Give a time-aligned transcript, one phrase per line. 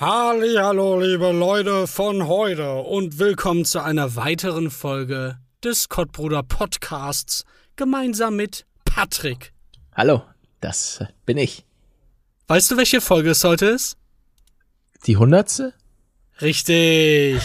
[0.00, 8.36] Hallo, liebe Leute von heute und willkommen zu einer weiteren Folge des Kottbruder Podcasts gemeinsam
[8.36, 9.52] mit Patrick.
[9.92, 10.22] Hallo,
[10.60, 11.66] das bin ich.
[12.46, 13.96] Weißt du, welche Folge es heute ist?
[15.06, 15.74] Die hundertste?
[16.40, 17.42] Richtig.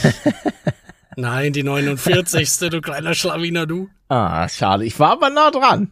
[1.15, 2.70] Nein, die 49.
[2.70, 3.89] du kleiner Schlawiner, du.
[4.09, 4.85] Ah, schade.
[4.85, 5.89] Ich war aber nah dran.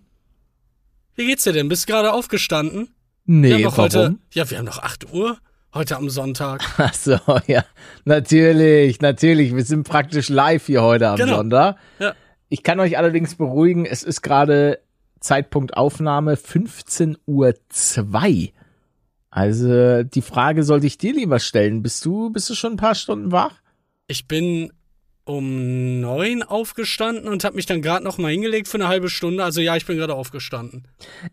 [1.16, 1.70] Wie geht's dir denn?
[1.70, 2.94] Bist du gerade aufgestanden?
[3.26, 3.84] Nee, wir haben doch warum?
[3.84, 4.16] heute.
[4.32, 5.40] Ja, wir haben noch 8 Uhr.
[5.74, 6.62] Heute am Sonntag.
[6.78, 7.18] Ach so,
[7.48, 7.64] ja.
[8.06, 9.56] Natürlich, natürlich.
[9.56, 11.38] Wir sind praktisch live hier heute am Genau.
[11.38, 11.78] Sonntag.
[12.00, 12.14] Ja.
[12.50, 14.80] Ich kann euch allerdings beruhigen, es ist gerade
[15.22, 17.54] Zeitpunkt Aufnahme 15.02 Uhr.
[19.30, 21.82] Also die Frage sollte ich dir lieber stellen.
[21.82, 23.54] Bist du, bist du schon ein paar Stunden wach?
[24.08, 24.74] Ich bin
[25.38, 29.44] um neun aufgestanden und habe mich dann gerade noch mal hingelegt für eine halbe Stunde.
[29.44, 30.86] Also ja, ich bin gerade aufgestanden.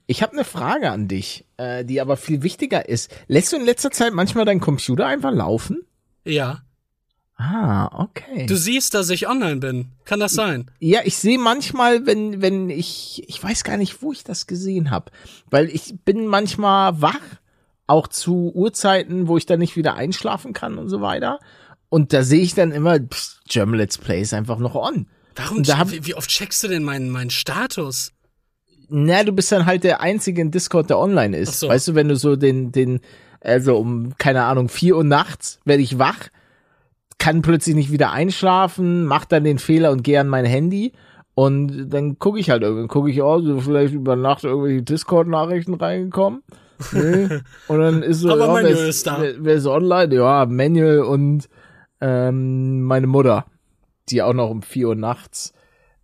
[0.07, 3.15] Ich habe eine Frage an dich, äh, die aber viel wichtiger ist.
[3.27, 5.81] Lässt du in letzter Zeit manchmal deinen Computer einfach laufen?
[6.25, 6.63] Ja.
[7.37, 8.47] Ah, okay.
[8.47, 9.87] Du siehst, dass ich online bin.
[10.05, 10.71] Kann das sein?
[10.81, 14.91] Ja, ich sehe manchmal, wenn, wenn ich, ich weiß gar nicht, wo ich das gesehen
[14.91, 15.13] habe,
[15.49, 17.21] weil ich bin manchmal wach,
[17.87, 21.39] auch zu Uhrzeiten, wo ich dann nicht wieder einschlafen kann und so weiter.
[21.91, 25.07] Und da sehe ich dann immer, pff, German Let's Play ist einfach noch on.
[25.37, 25.63] Warum?
[25.63, 28.13] Da hab- wie, wie oft checkst du denn meinen, meinen Status?
[28.89, 31.61] Na, du bist dann halt der Einzige in Discord, der online ist.
[31.61, 31.69] So.
[31.69, 33.01] Weißt du, wenn du so den, den,
[33.41, 36.29] also um, keine Ahnung, vier Uhr nachts werde ich wach,
[37.19, 40.93] kann plötzlich nicht wieder einschlafen, mach dann den Fehler und gehe an mein Handy
[41.35, 45.75] und dann gucke ich halt irgendwann, gucke ich, oh, so vielleicht über Nacht irgendwelche Discord-Nachrichten
[45.75, 46.43] reingekommen.
[46.93, 47.29] Nee.
[47.69, 49.21] Und dann ist so, Aber ja, wer ist da.
[49.21, 50.15] Wer, wer ist online?
[50.15, 51.49] Ja, Manuel und
[52.01, 53.47] ähm, meine Mutter,
[54.09, 55.53] die auch noch um vier Uhr nachts,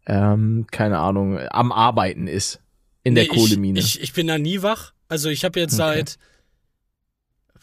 [0.07, 2.61] ähm, keine Ahnung, am Arbeiten ist.
[3.03, 3.79] In der Nee, Kohlemine.
[3.79, 4.93] Ich, ich, ich bin da nie wach.
[5.09, 5.99] Also ich habe jetzt Okay.
[5.99, 6.19] seit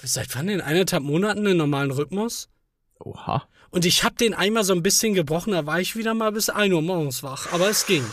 [0.03, 2.49] seit wann denn eineinhalb Monaten einen normalen Rhythmus.
[2.99, 3.43] Oha.
[3.69, 6.49] Und ich habe den einmal so ein bisschen gebrochen, da war ich wieder mal bis
[6.49, 7.51] 1 Uhr morgens wach.
[7.53, 8.03] Aber es ging.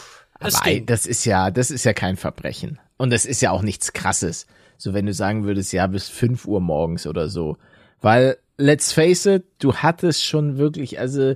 [0.40, 0.86] Es Aber ging.
[0.86, 2.78] das ist ja, das ist ja kein Verbrechen.
[2.96, 4.46] Und das ist ja auch nichts krasses.
[4.76, 7.56] So wenn du sagen würdest, ja, bis 5 Uhr morgens oder so.
[8.00, 11.34] Weil, let's face it, du hattest schon wirklich, also,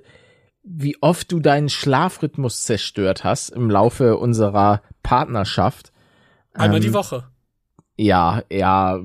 [0.65, 5.93] wie oft du deinen Schlafrhythmus zerstört hast im Laufe unserer Partnerschaft.
[6.55, 7.25] Einmal die ähm, Woche.
[7.97, 9.01] Ja, ja,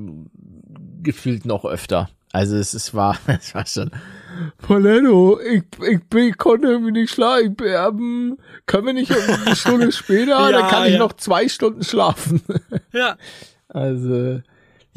[1.01, 2.09] gefühlt noch öfter.
[2.33, 3.91] Also es, es war, es war schon.
[4.59, 7.55] Paletto, ich, ich, bin- ich konnte irgendwie nicht schlafen.
[7.59, 10.39] Ich, ähm, können wir nicht eine Stunde später?
[10.39, 10.99] Ja, Dann kann ich ja.
[10.99, 12.41] noch zwei Stunden schlafen.
[12.94, 13.17] Ja.
[13.69, 14.39] Also,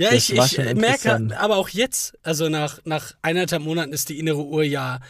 [0.01, 4.19] Ja, Das ich, ich merke, aber auch jetzt, also nach, nach eineinhalb Monaten ist die
[4.19, 5.01] innere Uhr ja,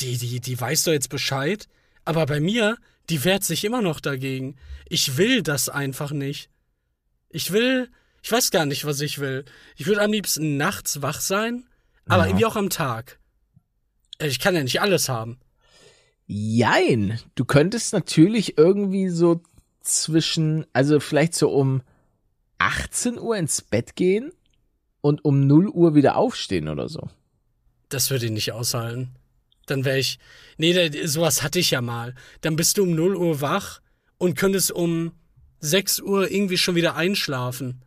[0.00, 1.68] die, die, die weiß doch jetzt Bescheid.
[2.06, 2.78] Aber bei mir,
[3.10, 4.56] die wehrt sich immer noch dagegen.
[4.88, 6.48] Ich will das einfach nicht.
[7.28, 7.90] Ich will,
[8.22, 9.44] ich weiß gar nicht, was ich will.
[9.76, 11.68] Ich würde am liebsten nachts wach sein,
[12.06, 12.28] aber Ja.
[12.30, 13.18] irgendwie auch am Tag.
[14.18, 15.38] Äh, Ich kann ja nicht alles haben.
[16.26, 17.18] jein.
[17.34, 19.42] Du könntest natürlich irgendwie so
[19.82, 21.82] zwischen, also vielleicht so um
[22.58, 24.32] 18 Uhr ins Bett gehen
[25.00, 27.08] und um 0 Uhr wieder aufstehen oder so.
[27.88, 29.10] Das würde ich nicht aushalten.
[29.66, 30.18] Dann wäre ich.
[30.56, 32.14] Nee, sowas hatte ich ja mal.
[32.40, 33.80] Dann bist du um 0 Uhr wach
[34.18, 35.12] und könntest um
[35.60, 37.82] 6 Uhr irgendwie schon wieder einschlafen.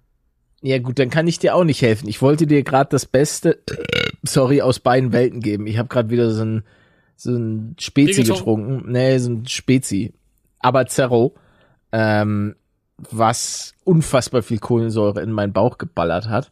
[0.61, 2.07] Ja gut, dann kann ich dir auch nicht helfen.
[2.07, 3.59] Ich wollte dir gerade das Beste,
[4.23, 5.65] sorry, aus beiden Welten geben.
[5.65, 6.63] Ich habe gerade wieder so ein
[7.15, 8.91] so ein Spezi getrunken.
[8.91, 10.13] Nee, so ein Spezi.
[10.59, 11.35] Aber Zerro,
[11.91, 12.55] ähm,
[12.97, 16.51] was unfassbar viel Kohlensäure in meinen Bauch geballert hat.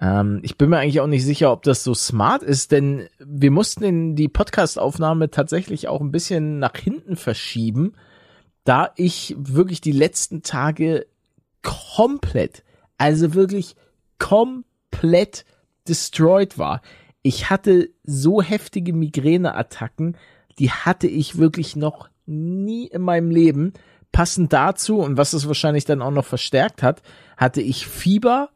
[0.00, 3.50] Ähm, ich bin mir eigentlich auch nicht sicher, ob das so smart ist, denn wir
[3.50, 7.94] mussten in die Podcast-Aufnahme tatsächlich auch ein bisschen nach hinten verschieben,
[8.64, 11.06] da ich wirklich die letzten Tage
[11.62, 12.62] komplett,
[12.98, 13.76] also wirklich
[14.18, 15.44] komplett
[15.88, 16.80] destroyed war.
[17.22, 20.16] Ich hatte so heftige Migräneattacken,
[20.58, 23.72] die hatte ich wirklich noch nie in meinem Leben.
[24.12, 27.02] Passend dazu, und was es wahrscheinlich dann auch noch verstärkt hat,
[27.36, 28.50] hatte ich Fieber,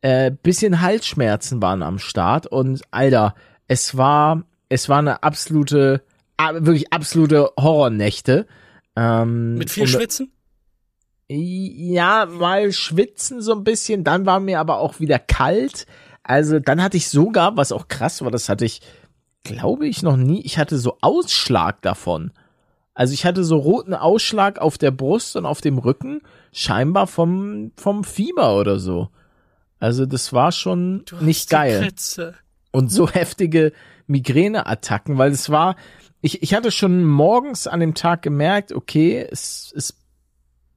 [0.00, 3.34] äh, bisschen Halsschmerzen waren am Start und Alter,
[3.66, 6.02] es war, es war eine absolute,
[6.52, 8.46] wirklich absolute Horrornächte.
[8.96, 10.32] Ähm, Mit viel und- Schwitzen?
[11.30, 15.86] ja, mal schwitzen so ein bisschen, dann war mir aber auch wieder kalt.
[16.22, 18.80] Also dann hatte ich sogar, was auch krass war, das hatte ich,
[19.44, 22.32] glaube ich, noch nie, ich hatte so Ausschlag davon.
[22.94, 26.20] Also ich hatte so roten Ausschlag auf der Brust und auf dem Rücken,
[26.52, 29.08] scheinbar vom, vom Fieber oder so.
[29.80, 32.34] Also das war schon nicht geil Krätze.
[32.72, 33.72] und so heftige
[34.06, 35.76] Migräneattacken, weil es war,
[36.20, 39.94] ich, ich hatte schon morgens an dem Tag gemerkt, okay, es, es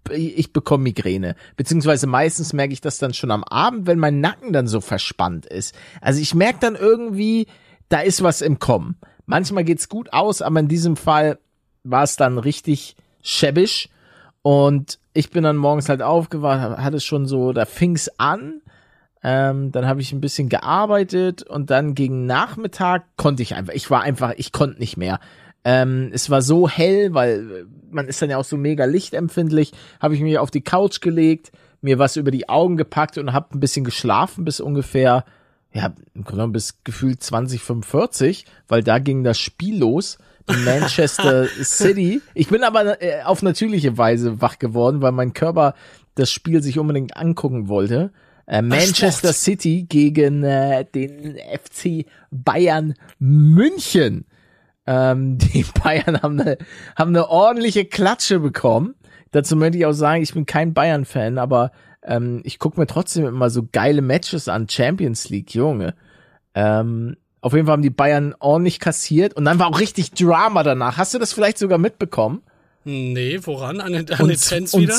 [0.10, 1.36] ich bekomme Migräne.
[1.56, 5.46] Beziehungsweise meistens merke ich das dann schon am Abend, wenn mein Nacken dann so verspannt
[5.46, 5.76] ist.
[6.02, 7.48] Also ich merke dann irgendwie,
[7.90, 8.98] da ist was im Kommen.
[9.26, 11.38] Manchmal geht's gut aus, aber in diesem Fall
[11.84, 13.90] war es dann richtig schäbisch.
[14.42, 18.62] Und ich bin dann morgens halt aufgewacht, hatte schon so, da fing's an.
[19.24, 23.90] Ähm, dann habe ich ein bisschen gearbeitet und dann gegen Nachmittag konnte ich einfach, ich
[23.92, 25.20] war einfach, ich konnte nicht mehr.
[25.64, 30.16] Ähm, es war so hell, weil man ist dann ja auch so mega lichtempfindlich, habe
[30.16, 31.52] ich mich auf die Couch gelegt,
[31.82, 35.24] mir was über die Augen gepackt und habe ein bisschen geschlafen bis ungefähr,
[35.72, 40.18] ja, im Grunde genommen bis gefühlt 2045, weil da ging das Spiel los.
[40.52, 42.22] in Manchester City.
[42.34, 45.76] Ich bin aber äh, auf natürliche Weise wach geworden, weil mein Körper
[46.16, 48.12] das Spiel sich unbedingt angucken wollte.
[48.48, 54.26] Äh, Manchester City gegen äh, den FC Bayern München.
[54.88, 56.58] Ähm, die Bayern haben eine,
[56.96, 58.96] haben eine ordentliche Klatsche bekommen.
[59.32, 61.72] Dazu möchte ich auch sagen, ich bin kein Bayern-Fan, aber
[62.04, 65.96] ähm, ich gucke mir trotzdem immer so geile Matches an, Champions League, Junge.
[66.54, 70.64] Ähm, auf jeden Fall haben die Bayern ordentlich kassiert und dann war auch richtig Drama
[70.64, 70.98] danach.
[70.98, 72.44] Hast du das vielleicht sogar mitbekommen?
[72.84, 73.80] Nee, woran?
[73.80, 74.96] An den, an den Trends wieder?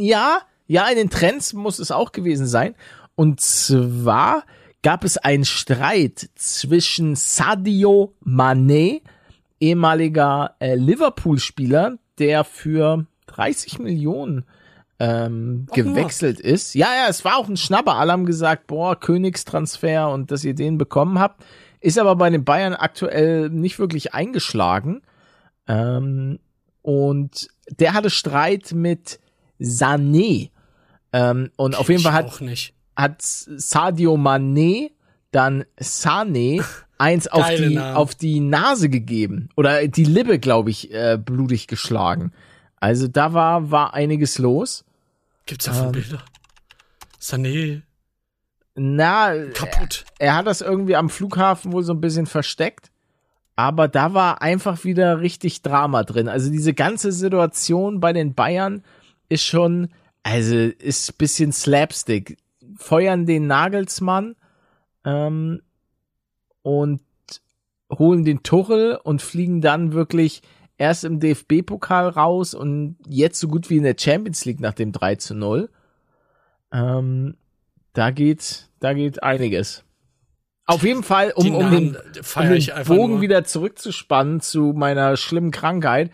[0.00, 2.74] Ja, ja, in den Trends muss es auch gewesen sein.
[3.16, 4.44] Und zwar
[4.82, 9.00] gab es einen Streit zwischen Sadio Mané,
[9.58, 14.44] ehemaliger äh, Liverpool-Spieler, der für 30 Millionen
[15.00, 16.50] ähm, gewechselt ja.
[16.50, 16.74] ist.
[16.74, 17.96] Ja, ja, es war auch ein Schnapper.
[17.96, 21.44] Alle haben gesagt, boah, Königstransfer und dass ihr den bekommen habt.
[21.80, 25.02] Ist aber bei den Bayern aktuell nicht wirklich eingeschlagen.
[25.66, 26.40] Ähm,
[26.82, 29.18] und der hatte Streit mit
[29.60, 30.50] Sané.
[31.12, 32.40] Ähm, und Kenn auf jeden Fall hat,
[32.96, 34.90] hat Sadio Mané
[35.30, 36.64] dann Sané
[36.98, 39.48] eins auf die, auf die Nase gegeben.
[39.56, 42.32] Oder die Lippe, glaube ich, äh, blutig geschlagen.
[42.80, 44.84] Also da war, war einiges los.
[45.46, 46.24] Gibt's davon ähm, Bilder?
[47.20, 47.82] Sané.
[48.74, 50.04] Na, kaputt.
[50.18, 52.90] Er, er hat das irgendwie am Flughafen wohl so ein bisschen versteckt.
[53.56, 56.28] Aber da war einfach wieder richtig Drama drin.
[56.28, 58.84] Also diese ganze Situation bei den Bayern
[59.28, 59.88] ist schon,
[60.28, 62.38] also ist bisschen Slapstick.
[62.76, 64.36] Feuern den Nagelsmann
[65.04, 65.62] ähm,
[66.62, 67.00] und
[67.90, 70.42] holen den Tuchel und fliegen dann wirklich
[70.76, 74.92] erst im DFB-Pokal raus und jetzt so gut wie in der Champions League nach dem
[74.92, 75.70] 3 zu 0.
[76.72, 77.36] Ähm,
[77.94, 79.84] da geht, da geht einiges.
[80.66, 83.20] Auf jeden Fall, um, um den, um den Bogen nur.
[83.22, 86.10] wieder zurückzuspannen zu meiner schlimmen Krankheit.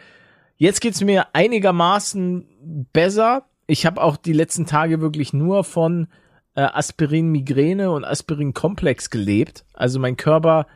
[0.57, 6.09] Jetzt geht's mir einigermaßen besser ich habe auch die letzten Tage wirklich nur von
[6.55, 9.65] äh, Aspirin-Migräne und Aspirin-Komplex gelebt.
[9.73, 10.67] Also mein Körper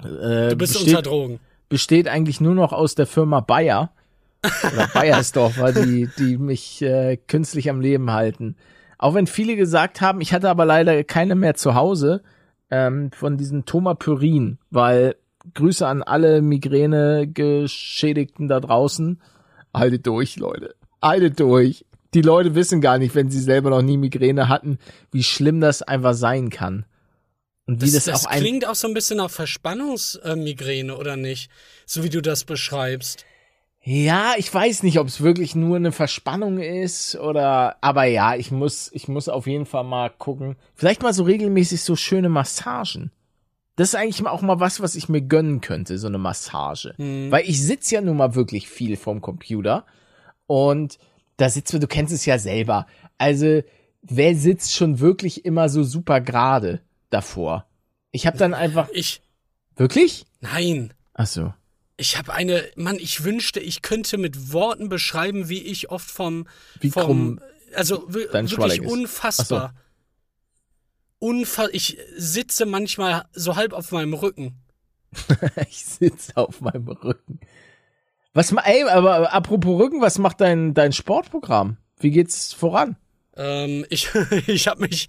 [0.00, 1.40] äh, du bist besteht, unter Drogen.
[1.68, 3.90] besteht eigentlich nur noch aus der Firma Bayer
[4.72, 8.54] oder Bayersdorfer, die die mich äh, künstlich am Leben halten.
[8.98, 12.22] Auch wenn viele gesagt haben, ich hatte aber leider keine mehr zu Hause
[12.70, 15.16] ähm, von diesen Tomapyrin, weil
[15.54, 19.20] Grüße an alle Migräne-Geschädigten da draußen.
[19.72, 21.84] Haltet durch, Leute alle durch.
[22.14, 24.78] Die Leute wissen gar nicht, wenn sie selber noch nie Migräne hatten,
[25.12, 26.86] wie schlimm das einfach sein kann.
[27.66, 31.50] Und wie das, das, das auch klingt auch so ein bisschen nach Verspannungsmigräne, oder nicht?
[31.84, 33.26] So wie du das beschreibst.
[33.82, 38.50] Ja, ich weiß nicht, ob es wirklich nur eine Verspannung ist oder, aber ja, ich
[38.50, 40.56] muss, ich muss auf jeden Fall mal gucken.
[40.74, 43.10] Vielleicht mal so regelmäßig so schöne Massagen.
[43.76, 46.94] Das ist eigentlich auch mal was, was ich mir gönnen könnte, so eine Massage.
[46.96, 47.30] Hm.
[47.30, 49.86] Weil ich sitze ja nun mal wirklich viel vorm Computer
[50.48, 50.98] und
[51.36, 52.88] da sitzt du, du kennst es ja selber.
[53.16, 53.62] Also,
[54.02, 57.66] wer sitzt schon wirklich immer so super gerade davor?
[58.10, 58.88] Ich habe dann einfach.
[58.92, 59.22] Ich.
[59.76, 60.26] Wirklich?
[60.40, 60.92] Nein.
[61.14, 61.54] Ach so.
[61.96, 66.46] Ich habe eine, Mann, ich wünschte, ich könnte mit Worten beschreiben, wie ich oft vom,
[66.80, 67.40] wie vom,
[67.74, 69.74] also wirklich unfassbar.
[71.20, 71.28] So.
[71.28, 74.62] Unfa ich sitze manchmal so halb auf meinem Rücken.
[75.68, 77.40] ich sitze auf meinem Rücken.
[78.38, 81.76] Was, ey, aber apropos Rücken, was macht dein, dein Sportprogramm?
[81.98, 82.94] Wie geht's voran?
[83.36, 84.10] Ähm, ich
[84.46, 85.08] ich habe mich,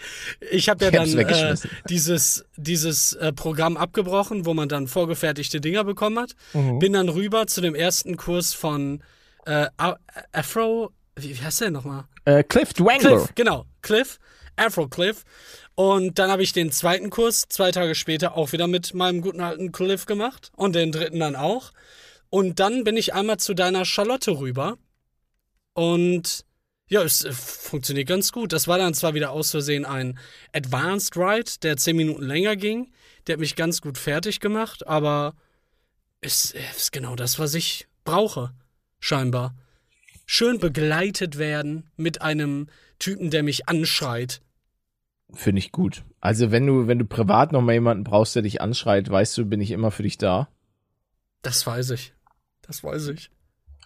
[0.49, 1.55] ich habe ja dann äh,
[1.87, 6.31] dieses dieses äh, Programm abgebrochen, wo man dann vorgefertigte Dinger bekommen hat.
[6.53, 6.79] Mhm.
[6.79, 9.03] Bin dann rüber zu dem ersten Kurs von
[9.45, 9.67] äh,
[10.31, 12.05] Afro, wie, wie heißt der nochmal?
[12.25, 13.17] Äh, Cliff Dwangler.
[13.17, 14.17] Cliff, genau, Cliff,
[14.55, 15.23] Afro Cliff.
[15.75, 19.41] Und dann habe ich den zweiten Kurs zwei Tage später auch wieder mit meinem guten
[19.41, 21.73] alten Cliff gemacht und den dritten dann auch.
[22.29, 24.77] Und dann bin ich einmal zu deiner Charlotte rüber.
[25.73, 26.45] Und
[26.87, 28.51] ja, es äh, funktioniert ganz gut.
[28.53, 30.17] Das war dann zwar wieder aus Versehen ein
[30.53, 32.91] Advanced Ride, der zehn Minuten länger ging.
[33.27, 35.35] Der hat mich ganz gut fertig gemacht, aber
[36.21, 38.53] es ist genau das, was ich brauche,
[38.99, 39.55] scheinbar.
[40.25, 42.67] schön begleitet werden mit einem
[42.99, 44.41] Typen, der mich anschreit.
[45.33, 46.03] Finde ich gut.
[46.19, 49.45] Also wenn du, wenn du privat noch mal jemanden brauchst, der dich anschreit, weißt du,
[49.45, 50.49] bin ich immer für dich da.
[51.41, 52.13] Das weiß ich.
[52.69, 53.31] Das weiß ich.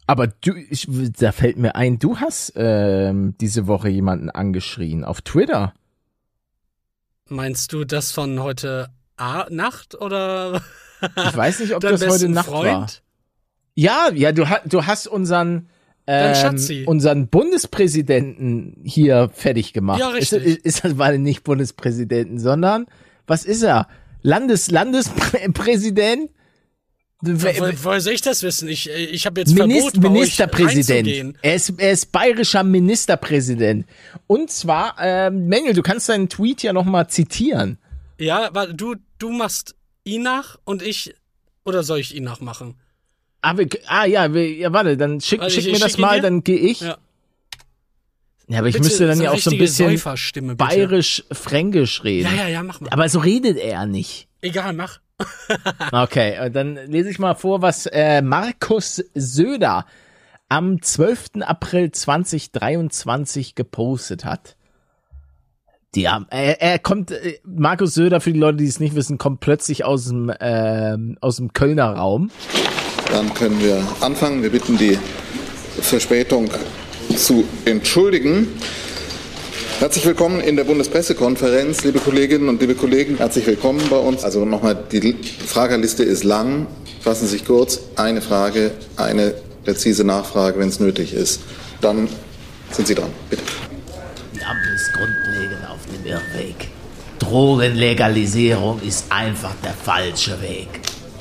[0.07, 5.21] Aber du, ich, da fällt mir ein, du hast ähm, diese Woche jemanden angeschrien auf
[5.21, 5.73] Twitter.
[7.29, 10.61] Meinst du das von heute A Nacht oder?
[11.01, 12.65] Ich weiß nicht, ob das heute Nacht Freund?
[12.73, 12.87] war.
[13.75, 15.69] Ja, ja, du, du hast unseren
[16.05, 16.83] ähm, Schatzi.
[16.85, 20.01] unseren Bundespräsidenten hier fertig gemacht.
[20.01, 20.43] Ja, richtig.
[20.43, 22.87] Ist, ist das war nicht Bundespräsidenten, sondern
[23.27, 23.87] was ist er?
[24.21, 26.31] Landes Landespräsident?
[27.25, 28.67] Woher soll ich das wissen?
[28.67, 31.37] Ich, äh, ich habe jetzt Minist Verbot, Ministerpräsident.
[31.41, 33.85] Er ist, er ist bayerischer Ministerpräsident.
[34.27, 37.77] Und zwar, ähm, Manuel, du kannst deinen Tweet ja noch mal zitieren.
[38.19, 41.15] Ja, warte, du, du machst ihn nach und ich.
[41.65, 42.75] Oder soll ich ihn nachmachen?
[43.41, 45.99] Ah, wir, ah ja, wir, ja, warte, dann schick, schick ich- mir ich das schick
[46.01, 46.81] mal, dann gehe ich.
[46.81, 46.97] Ja.
[48.47, 49.97] Ja, aber ich Bitte, müsste dann so ja auch so ein bisschen
[50.57, 52.29] bayerisch-fränkisch reden.
[52.35, 52.89] Ja, ja, ja, mach mal.
[52.89, 54.27] Aber so redet er nicht.
[54.41, 54.99] Egal, mach.
[55.91, 59.85] Okay, äh, dann lese ich mal vor, was äh, Markus Söder
[60.49, 61.41] am 12.
[61.41, 64.55] April 2023 gepostet hat.
[65.95, 69.17] Die haben, er, er kommt, äh, Markus Söder, für die Leute, die es nicht wissen,
[69.17, 72.31] kommt plötzlich aus dem, ähm, aus dem Kölner Raum.
[73.11, 74.41] Dann können wir anfangen.
[74.41, 74.97] Wir bitten die
[75.79, 76.49] Verspätung
[77.15, 78.47] zu entschuldigen.
[79.79, 83.17] Herzlich willkommen in der Bundespressekonferenz, liebe Kolleginnen und liebe Kollegen.
[83.17, 84.23] Herzlich willkommen bei uns.
[84.23, 85.15] Also nochmal, die
[85.45, 86.67] Fragerliste ist lang.
[87.01, 87.79] Fassen Sie sich kurz.
[87.95, 89.33] Eine Frage, eine
[89.65, 91.41] präzise Nachfrage, wenn es nötig ist.
[91.81, 92.07] Dann
[92.71, 93.09] sind Sie dran.
[93.29, 93.43] Bitte.
[94.35, 96.67] Die Ampel ist grundlegend auf dem Irrweg.
[97.19, 100.67] Drogenlegalisierung ist einfach der falsche Weg.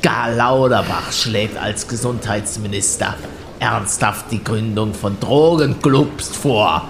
[0.03, 3.17] Karl Lauterbach schlägt als Gesundheitsminister
[3.61, 6.89] ernsthaft die Gründung von Drogenclubs vor.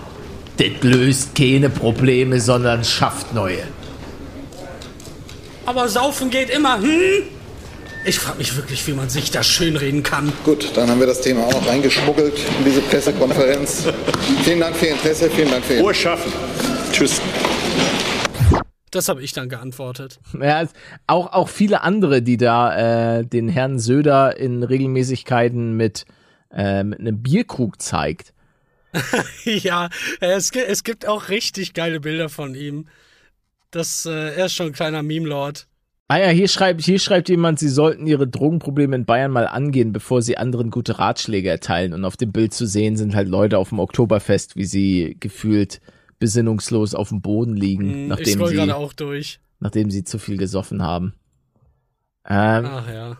[0.58, 3.62] Das löst keine Probleme, sondern schafft neue.
[5.64, 7.22] Aber saufen geht immer, hm?
[8.04, 10.32] Ich frage mich wirklich, wie man sich das schönreden kann.
[10.44, 13.84] Gut, dann haben wir das Thema auch noch reingeschmuggelt in diese Pressekonferenz.
[14.42, 16.32] Vielen Dank für Ihr Interesse, vielen Dank für Ihr Frohes Schaffen.
[16.92, 17.20] Tschüss.
[18.90, 20.18] Das habe ich dann geantwortet.
[20.38, 20.66] Ja,
[21.06, 26.04] auch, auch viele andere, die da äh, den Herrn Söder in Regelmäßigkeiten mit,
[26.52, 28.31] äh, mit einem Bierkrug zeigt.
[29.44, 29.88] ja,
[30.20, 32.86] es, es gibt auch richtig geile Bilder von ihm.
[33.70, 35.66] Das, äh, er ist schon ein kleiner Meme-Lord.
[36.08, 39.92] Ah ja, hier schreibt, hier schreibt jemand, sie sollten ihre Drogenprobleme in Bayern mal angehen,
[39.92, 41.94] bevor sie anderen gute Ratschläge erteilen.
[41.94, 45.80] Und auf dem Bild zu sehen sind halt Leute auf dem Oktoberfest, wie sie gefühlt
[46.18, 49.40] besinnungslos auf dem Boden liegen, ich nachdem sie, gerade auch durch.
[49.58, 51.14] nachdem sie zu viel gesoffen haben.
[52.28, 53.18] Ähm, Ach ja.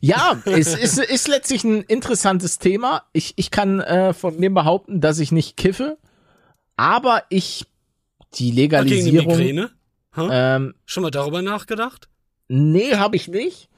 [0.00, 3.02] Ja, es ist, ist letztlich ein interessantes Thema.
[3.12, 5.98] Ich, ich kann äh, von mir behaupten, dass ich nicht kiffe,
[6.76, 7.66] aber ich
[8.34, 9.36] die Ach, gegen die Legalisierung.
[9.36, 9.70] Migräne?
[10.12, 10.28] Hm?
[10.30, 12.08] Ähm, Schon mal darüber nachgedacht?
[12.48, 13.68] nee, habe ich nicht.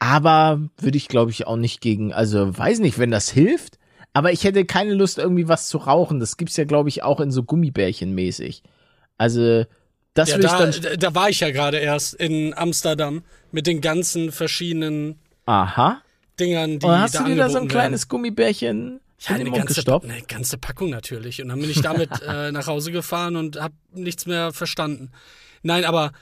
[0.00, 2.12] Aber würde ich, glaube ich, auch nicht gegen.
[2.12, 3.78] Also weiß nicht, wenn das hilft.
[4.12, 6.18] Aber ich hätte keine Lust, irgendwie was zu rauchen.
[6.20, 8.62] Das gibt's ja, glaube ich, auch in so Gummibärchen mäßig.
[9.18, 9.64] Also
[10.14, 10.98] das Ja, da, ich dann.
[10.98, 15.18] da war ich ja gerade erst in Amsterdam mit den ganzen verschiedenen
[15.48, 16.02] Aha.
[16.38, 19.44] Dingern, die Und hast da du dir da so ein kleines Gummibärchen Ja, in eine
[19.44, 20.08] den Mund ganze, gestopft?
[20.08, 21.40] eine ganze Packung natürlich.
[21.40, 25.10] Und dann bin ich damit äh, nach Hause gefahren und habe nichts mehr verstanden.
[25.62, 26.12] Nein, aber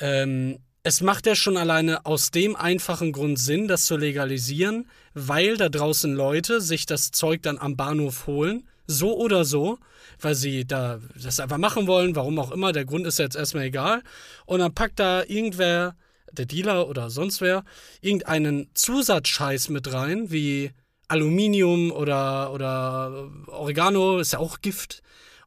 [0.00, 5.56] ähm, es macht ja schon alleine aus dem einfachen Grund Sinn, das zu legalisieren, weil
[5.56, 9.78] da draußen Leute sich das Zeug dann am Bahnhof holen, so oder so,
[10.20, 13.64] weil sie da das einfach machen wollen, warum auch immer, der Grund ist jetzt erstmal
[13.66, 14.02] egal.
[14.44, 15.94] Und dann packt da irgendwer,
[16.32, 17.64] der Dealer oder sonst wer,
[18.00, 20.72] irgendeinen Zusatzscheiß mit rein, wie
[21.08, 25.02] Aluminium oder, oder Oregano, ist ja auch Gift.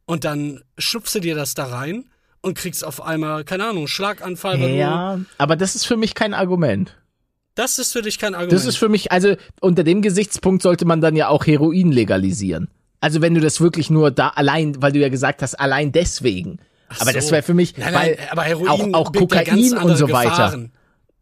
[0.05, 2.05] Und dann schubst du dir das da rein
[2.41, 4.59] und kriegst auf einmal, keine Ahnung, Schlaganfall.
[4.69, 6.95] Ja, aber das ist für mich kein Argument.
[7.55, 8.53] Das ist für dich kein Argument.
[8.53, 12.69] Das ist für mich, also unter dem Gesichtspunkt sollte man dann ja auch Heroin legalisieren.
[12.99, 16.59] Also wenn du das wirklich nur da allein, weil du ja gesagt hast, allein deswegen.
[16.99, 17.31] aber das so.
[17.31, 20.11] wäre für mich, Nein, nein, weil aber Heroin auch, auch birgt ja Kokain und so
[20.11, 20.69] weiter.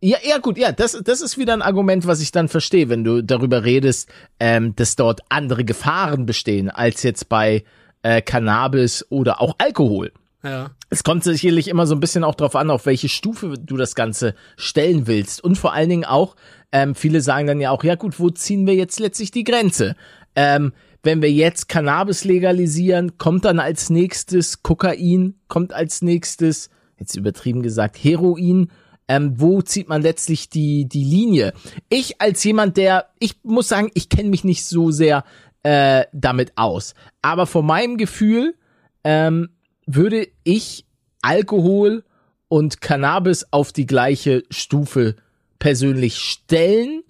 [0.05, 3.05] Ja, ja, gut, ja, das, das ist wieder ein Argument, was ich dann verstehe, wenn
[3.05, 7.63] du darüber redest, ähm, dass dort andere Gefahren bestehen als jetzt bei
[8.01, 10.11] äh, Cannabis oder auch Alkohol.
[10.43, 10.71] Ja.
[10.89, 13.95] Es kommt sicherlich immer so ein bisschen auch drauf an, auf welche Stufe du das
[13.95, 15.41] Ganze stellen willst.
[15.41, 16.35] Und vor allen Dingen auch,
[16.73, 19.95] ähm, viele sagen dann ja auch, ja gut, wo ziehen wir jetzt letztlich die Grenze?
[20.35, 26.69] Ähm, wenn wir jetzt Cannabis legalisieren, kommt dann als nächstes Kokain, kommt als nächstes,
[26.99, 28.69] jetzt übertrieben gesagt, Heroin.
[29.07, 31.53] Ähm, wo zieht man letztlich die, die Linie?
[31.89, 35.25] Ich als jemand, der, ich muss sagen, ich kenne mich nicht so sehr
[35.63, 36.93] äh, damit aus.
[37.21, 38.55] Aber von meinem Gefühl
[39.03, 39.49] ähm,
[39.85, 40.85] würde ich
[41.21, 42.03] Alkohol
[42.47, 45.15] und Cannabis auf die gleiche Stufe
[45.59, 47.03] persönlich stellen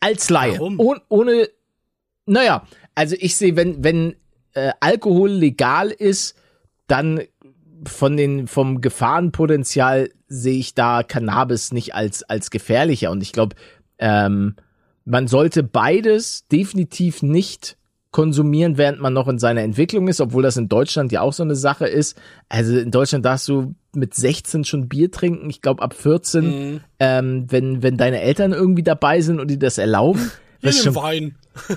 [0.00, 0.58] als Laie.
[0.58, 0.78] Warum?
[0.78, 1.48] Oh, ohne,
[2.26, 4.16] naja, also ich sehe, wenn, wenn
[4.52, 6.36] äh, Alkohol legal ist,
[6.86, 7.22] dann
[7.86, 13.10] von den, vom Gefahrenpotenzial sehe ich da Cannabis nicht als, als gefährlicher.
[13.10, 13.56] Und ich glaube,
[13.98, 14.56] ähm,
[15.04, 17.76] man sollte beides definitiv nicht
[18.10, 21.42] konsumieren, während man noch in seiner Entwicklung ist, obwohl das in Deutschland ja auch so
[21.42, 22.16] eine Sache ist.
[22.48, 25.50] Also in Deutschland darfst du mit 16 schon Bier trinken.
[25.50, 26.80] Ich glaube ab 14, Mhm.
[27.00, 30.30] ähm, wenn, wenn deine Eltern irgendwie dabei sind und die das erlauben.
[30.62, 31.34] Was schon, Wein.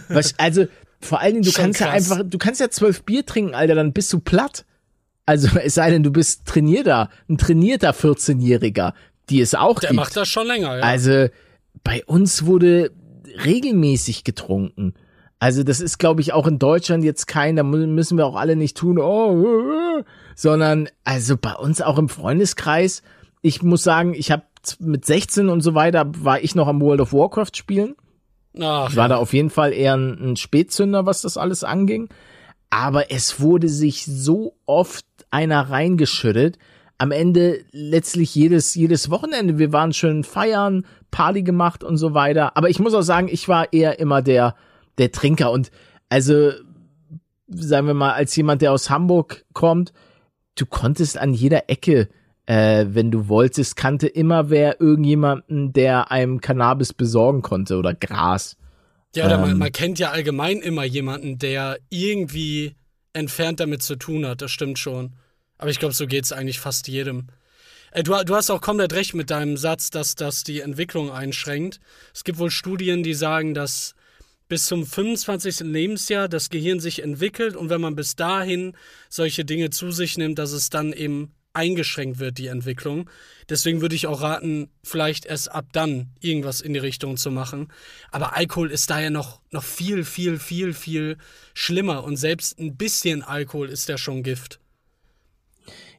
[0.07, 0.65] was, also
[1.01, 2.09] vor allen Dingen, du Schon kannst ja krass.
[2.11, 4.63] einfach, du kannst ja zwölf Bier trinken, Alter, dann bist du platt.
[5.27, 8.93] Also es sei denn, du bist trainierter, ein trainierter 14-Jähriger,
[9.29, 9.97] die es auch Der gibt.
[9.99, 10.83] macht das schon länger, ja.
[10.83, 11.27] Also
[11.83, 12.91] bei uns wurde
[13.45, 14.93] regelmäßig getrunken.
[15.39, 18.35] Also das ist, glaube ich, auch in Deutschland jetzt kein, da mü- müssen wir auch
[18.35, 20.03] alle nicht tun, oh, äh, äh,
[20.35, 23.03] sondern also bei uns auch im Freundeskreis.
[23.41, 24.43] Ich muss sagen, ich habe
[24.79, 27.95] mit 16 und so weiter war ich noch am World of Warcraft spielen.
[28.59, 32.09] Ach, Ich war da auf jeden Fall eher ein, ein Spätzünder, was das alles anging.
[32.71, 36.57] Aber es wurde sich so oft einer reingeschüttet.
[36.97, 39.59] Am Ende letztlich jedes, jedes Wochenende.
[39.59, 42.57] Wir waren schön feiern, Party gemacht und so weiter.
[42.57, 44.55] Aber ich muss auch sagen, ich war eher immer der,
[44.97, 45.51] der Trinker.
[45.51, 45.71] Und
[46.09, 46.51] also,
[47.47, 49.93] sagen wir mal, als jemand, der aus Hamburg kommt,
[50.55, 52.09] du konntest an jeder Ecke,
[52.47, 58.57] äh, wenn du wolltest, kannte immer wer irgendjemanden, der einem Cannabis besorgen konnte oder Gras.
[59.15, 59.57] Ja, oder man, Ähm.
[59.59, 62.75] man kennt ja allgemein immer jemanden, der irgendwie
[63.17, 65.13] entfernt damit zu tun hat, das stimmt schon.
[65.57, 67.27] Aber ich glaube, so geht's eigentlich fast jedem.
[67.91, 71.79] Äh, du, du hast auch komplett recht mit deinem Satz, dass das die Entwicklung einschränkt.
[72.13, 73.95] Es gibt wohl Studien, die sagen, dass
[74.47, 75.61] bis zum 25.
[75.61, 78.77] Lebensjahr das Gehirn sich entwickelt und wenn man bis dahin
[79.09, 83.09] solche Dinge zu sich nimmt, dass es dann eben eingeschränkt wird, die Entwicklung.
[83.49, 87.67] Deswegen würde ich auch raten, vielleicht erst ab dann irgendwas in die Richtung zu machen.
[88.11, 91.17] Aber Alkohol ist daher noch, noch viel, viel, viel, viel
[91.53, 94.59] schlimmer und selbst ein bisschen Alkohol ist ja schon Gift.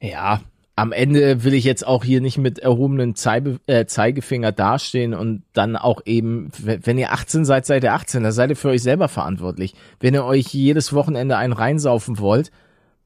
[0.01, 0.41] Ja,
[0.77, 5.43] am Ende will ich jetzt auch hier nicht mit erhobenem Zeibe, äh, Zeigefinger dastehen und
[5.53, 8.83] dann auch eben, wenn ihr 18 seid, seid ihr 18, da seid ihr für euch
[8.83, 9.75] selber verantwortlich.
[9.99, 12.53] Wenn ihr euch jedes Wochenende einen reinsaufen wollt,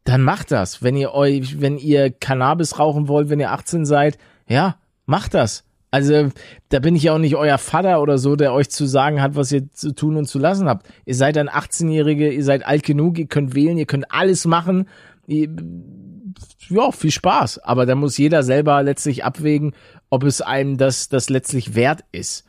[0.05, 0.83] dann macht das.
[0.83, 5.65] Wenn ihr euch, wenn ihr Cannabis rauchen wollt, wenn ihr 18 seid, ja, macht das.
[5.91, 6.31] Also,
[6.71, 9.37] da bin ich ja auch nicht euer Vater oder so, der euch zu sagen hat,
[9.37, 10.87] was ihr zu tun und zu lassen habt.
[11.05, 14.89] Ihr seid ein 18-Jährige, ihr seid alt genug, ihr könnt wählen, ihr könnt alles machen.
[15.27, 17.59] Ja, viel Spaß.
[17.59, 19.75] Aber da muss jeder selber letztlich abwägen,
[20.09, 22.47] ob es einem das, das letztlich wert ist.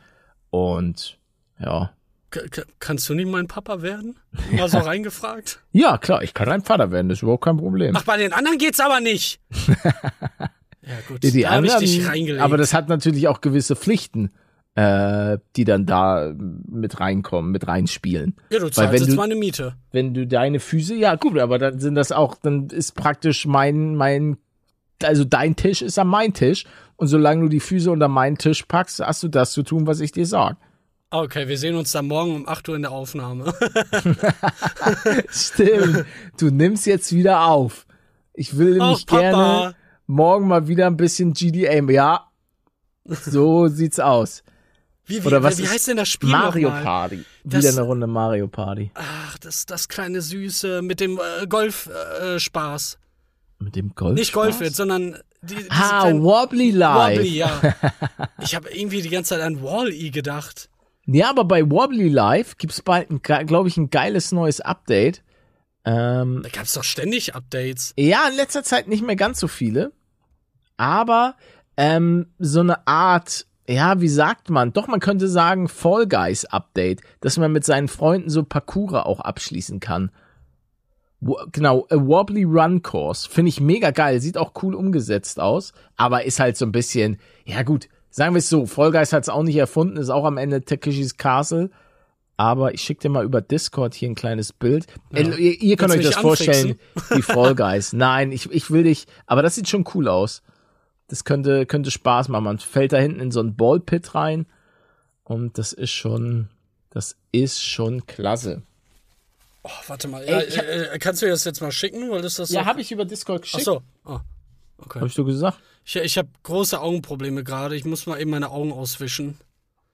[0.48, 1.18] Und
[1.58, 1.90] ja.
[2.78, 4.16] Kannst du nicht mein Papa werden?
[4.52, 5.60] Mal so reingefragt.
[5.72, 7.94] Ja, klar, ich kann ein Vater werden, das ist überhaupt kein Problem.
[7.96, 9.40] Ach, bei den anderen geht's aber nicht.
[10.82, 11.22] ja, gut.
[11.22, 12.42] die da hab ich anderen, dich reingelegt.
[12.42, 14.30] aber das hat natürlich auch gewisse Pflichten,
[14.74, 18.36] äh, die dann da mit reinkommen, mit reinspielen.
[18.50, 19.74] ja, du zahlst jetzt du- meine Miete.
[19.92, 23.94] Wenn du deine Füße, ja gut, aber dann sind das auch, dann ist praktisch mein,
[23.94, 24.36] mein,
[25.02, 26.64] also dein Tisch ist an mein Tisch
[26.96, 30.00] und solange du die Füße unter meinen Tisch packst, hast du das zu tun, was
[30.00, 30.56] ich dir sag.
[31.14, 33.54] Okay, wir sehen uns dann morgen um 8 Uhr in der Aufnahme.
[35.30, 36.04] Stimmt.
[36.38, 37.86] Du nimmst jetzt wieder auf.
[38.32, 39.20] Ich will nämlich Papa.
[39.20, 39.74] gerne
[40.08, 41.88] morgen mal wieder ein bisschen GDA.
[41.92, 42.26] Ja,
[43.04, 44.42] so sieht's aus.
[45.06, 46.70] Wie, wie, Oder was wie heißt denn das Spiel Mario?
[46.70, 47.24] Party.
[47.44, 48.90] Das- Wieder eine Runde Mario Party.
[48.94, 52.22] Ach, das, das kleine Süße mit dem äh, Golf-Spaß.
[52.36, 52.98] Äh, Spaß.
[53.60, 54.14] Mit dem Golf.
[54.14, 57.18] Nicht Golf jetzt, sondern die, Ah, Wobbly Live.
[57.18, 57.60] Wobbly, ja.
[58.42, 60.70] ich habe irgendwie die ganze Zeit an Wall-E gedacht.
[61.06, 65.22] Ja, aber bei Wobbly Live gibt's bald, glaube ich, ein geiles neues Update.
[65.84, 67.92] Ähm, Da gab's doch ständig Updates.
[67.96, 69.92] Ja, in letzter Zeit nicht mehr ganz so viele.
[70.76, 71.36] Aber
[71.76, 74.72] ähm, so eine Art, ja, wie sagt man?
[74.72, 79.20] Doch, man könnte sagen Fall Guys Update, dass man mit seinen Freunden so Parcours auch
[79.20, 80.10] abschließen kann.
[81.20, 83.28] Wo, genau, a Wobbly Run Course.
[83.28, 84.20] Finde ich mega geil.
[84.20, 85.72] Sieht auch cool umgesetzt aus.
[85.96, 89.28] Aber ist halt so ein bisschen, ja gut, sagen wir es so, Fall Guys hat's
[89.28, 91.70] auch nicht erfunden, ist auch am Ende Takeshis Castle.
[92.36, 94.86] Aber ich schicke dir mal über Discord hier ein kleines Bild.
[95.12, 96.78] Äh, ihr, ihr könnt euch Willst das du mich vorstellen,
[97.10, 97.92] wie Fall Guys.
[97.92, 100.42] Nein, ich, ich will dich, aber das sieht schon cool aus.
[101.08, 102.44] Das könnte, könnte Spaß machen.
[102.44, 104.46] Man fällt da hinten in so einen Ballpit rein.
[105.24, 106.48] Und das ist schon,
[106.90, 108.62] das ist schon klasse.
[109.62, 110.24] Oh, warte mal.
[110.24, 112.10] Ja, Ey, ich hab- äh, kannst du das jetzt mal schicken?
[112.10, 113.64] Weil das das Ja, habe ich über Discord Ach geschickt.
[113.64, 113.82] so.
[114.04, 114.18] Oh,
[114.78, 115.00] okay.
[115.00, 115.58] Hab ich so gesagt?
[115.84, 117.76] Ich, ich habe große Augenprobleme gerade.
[117.76, 119.38] Ich muss mal eben meine Augen auswischen.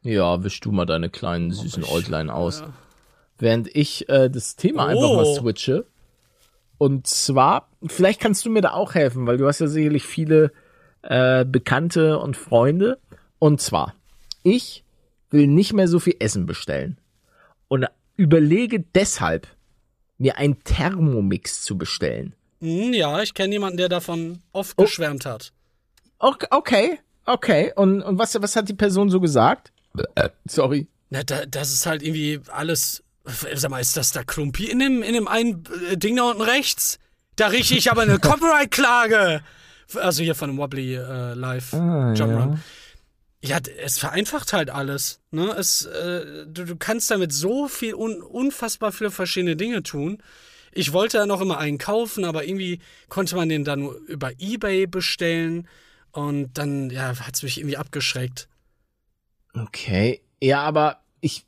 [0.03, 2.63] Ja, wisch du mal deine kleinen süßen Äuglein aus.
[3.39, 5.35] während ich äh, das Thema einfach mal Oh.
[5.41, 5.87] switche.
[6.79, 10.53] Und zwar, vielleicht kannst du mir da auch helfen, weil du hast ja sicherlich viele
[11.03, 12.99] äh, Bekannte und Freunde.
[13.39, 13.95] Und zwar,
[14.43, 14.85] ich
[15.31, 16.99] will nicht mehr so viel Essen bestellen
[17.69, 19.47] und überlege deshalb,
[20.19, 22.35] mir einen Thermomix zu bestellen.
[22.61, 24.83] Hm, ja, ich kenne jemanden, der davon oft Oh.
[24.85, 25.53] geschwärmt hat.
[26.21, 27.73] Okay, okay.
[27.75, 29.73] Und, und was, was hat die Person so gesagt?
[30.15, 30.87] Äh, sorry.
[31.09, 33.03] Na, da, das ist halt irgendwie alles.
[33.55, 36.43] Sag mal, ist das da Klumpi in dem, in dem einen äh, Ding da unten
[36.43, 36.99] rechts?
[37.37, 39.43] Da rieche ich aber eine Copyright-Klage.
[39.97, 42.39] Also hier von dem Wobbly äh, Live Ah, Jump ja.
[42.39, 42.61] Run.
[43.43, 45.21] Ja, es vereinfacht halt alles.
[45.31, 45.51] Ne?
[45.57, 50.19] Es, äh, du, du kannst damit so viel, un, unfassbar viele verschiedene Dinge tun.
[50.73, 54.33] Ich wollte ja noch immer einen kaufen, aber irgendwie konnte man den dann nur über
[54.39, 55.67] Ebay bestellen.
[56.13, 58.49] Und dann, ja, hat es mich irgendwie abgeschreckt.
[59.55, 60.21] Okay.
[60.41, 61.45] Ja, aber ich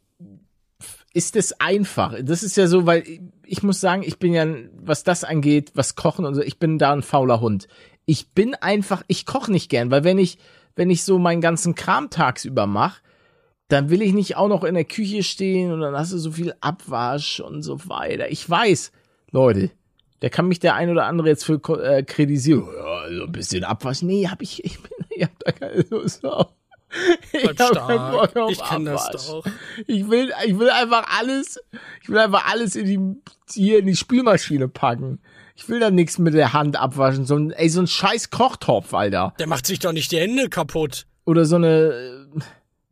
[1.15, 2.15] ist es einfach.
[2.23, 3.05] Das ist ja so, weil
[3.45, 4.47] ich, muss sagen, ich bin ja,
[4.83, 7.69] was das angeht, was Kochen und so, ich bin da ein fauler Hund.
[8.07, 10.39] Ich bin einfach, ich koche nicht gern, weil wenn ich,
[10.75, 13.03] wenn ich so meinen ganzen Kram tagsüber mache,
[13.69, 16.33] dann will ich nicht auch noch in der Küche stehen und dann hast du so
[16.33, 18.31] viel Abwasch und so weiter.
[18.31, 18.93] Ich weiß,
[19.31, 19.71] Leute,
[20.23, 22.65] da kann mich der ein oder andere jetzt für äh, kritisieren.
[22.77, 24.03] Ja, so ein bisschen Abwasch.
[24.03, 26.47] Nee, hab ich, ich, bin, ich hab da keine Lust drauf.
[27.33, 28.13] Ich hab keinen stark.
[28.13, 29.45] Bock auf Ich kenn das doch.
[29.89, 31.59] Ich will, ich will einfach alles,
[32.03, 33.01] ich will einfach alles in die,
[33.53, 35.19] hier in die Spülmaschine packen.
[35.57, 38.95] Ich will da nichts mit der Hand abwaschen, so ein, ey, so ein scheiß Kochtopf,
[38.95, 39.35] Alter.
[39.41, 41.07] Der macht sich doch nicht die Hände kaputt.
[41.25, 42.29] Oder so eine,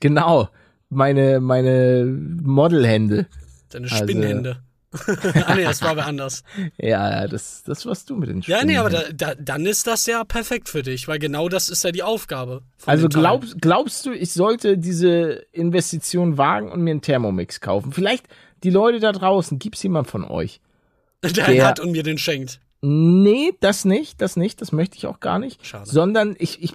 [0.01, 0.49] genau,
[0.89, 2.07] meine, meine
[2.43, 3.27] Modelhände.
[3.71, 4.63] Deine Also- Spinnhände.
[5.47, 6.43] ah nee, das war aber anders.
[6.79, 10.07] Ja, das, das warst du mit den Ja, nee, aber da, da, dann ist das
[10.07, 12.63] ja perfekt für dich, weil genau das ist ja die Aufgabe.
[12.87, 17.93] Also glaubst, glaubst du, ich sollte diese Investition wagen und mir einen Thermomix kaufen?
[17.93, 18.27] Vielleicht
[18.65, 20.61] die Leute da draußen, gibt's jemand von euch?
[21.23, 22.61] der, der- hat und mir den schenkt.
[22.83, 25.65] Nee, das nicht, das nicht, das möchte ich auch gar nicht.
[25.67, 25.89] Schade.
[25.89, 26.73] Sondern ich, ich,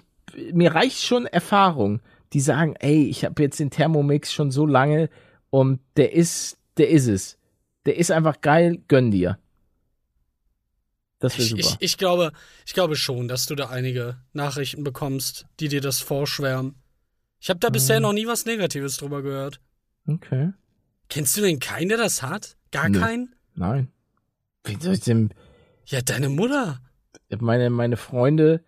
[0.52, 2.00] mir reicht schon Erfahrung,
[2.32, 5.10] die sagen, ey, ich habe jetzt den Thermomix schon so lange
[5.50, 7.38] und der ist, der ist es.
[7.86, 9.38] Der ist einfach geil, gönn dir.
[11.18, 11.60] Das wäre super.
[11.60, 12.32] ich, ich, glaube,
[12.66, 16.74] ich glaube schon, dass du da einige Nachrichten bekommst, die dir das vorschwärmen.
[17.40, 19.60] Ich habe da bisher noch nie was Negatives drüber gehört.
[20.06, 20.52] okay.
[21.08, 22.56] Kennst du denn keinen, der das hat?
[22.72, 22.98] Gar Nö.
[22.98, 23.34] keinen?
[23.54, 23.92] Nein.
[24.64, 25.32] Wie soll ich denn,
[25.86, 26.80] Ja, deine Mutter.
[27.38, 28.64] meine, meine Freunde,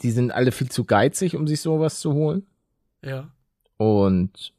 [0.00, 2.46] die sind alle viel zu geizig, um sich sowas zu holen.
[3.04, 3.30] Ja.
[3.76, 4.54] Und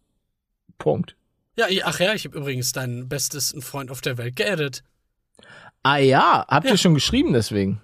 [0.78, 1.16] Punkt.
[1.58, 4.84] Ja, ach ja, ich habe übrigens deinen bestesten Freund auf der Welt geaddet.
[5.84, 6.74] Ah ja, habt Ja.
[6.74, 7.82] ihr schon geschrieben deswegen?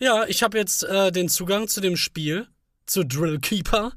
[0.00, 2.48] Ja, ich habe jetzt äh, den Zugang zu dem Spiel,
[2.86, 3.92] zu Drill Keeper,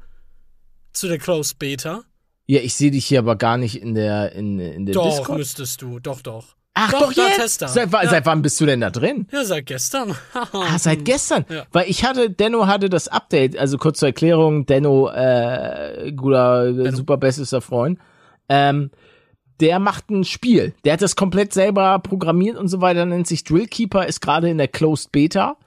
[0.93, 2.03] zu der Closed Beta.
[2.45, 5.39] Ja, ich sehe dich hier aber gar nicht in der in, in der Doch, Discord.
[5.39, 6.56] müsstest du, doch, doch.
[6.75, 7.60] Ach doch, doch, jetzt?
[7.60, 8.08] Seit, Ja.
[8.08, 9.27] seit wann bist du denn da drin?
[9.32, 10.15] Ja, seit gestern.
[10.53, 11.43] Ah, seit gestern.
[11.49, 11.65] Ja.
[11.71, 16.91] Weil ich hatte, Denno hatte das Update, also kurz zur Erklärung, Denno, äh, guter, äh,
[16.91, 17.97] super bestester Freund,
[18.47, 18.91] ähm,
[19.60, 20.74] der macht ein Spiel.
[20.86, 24.58] Der hat das komplett selber programmiert und so weiter, nennt sich Drillkeeper, ist gerade in
[24.58, 25.58] der Closed Beta.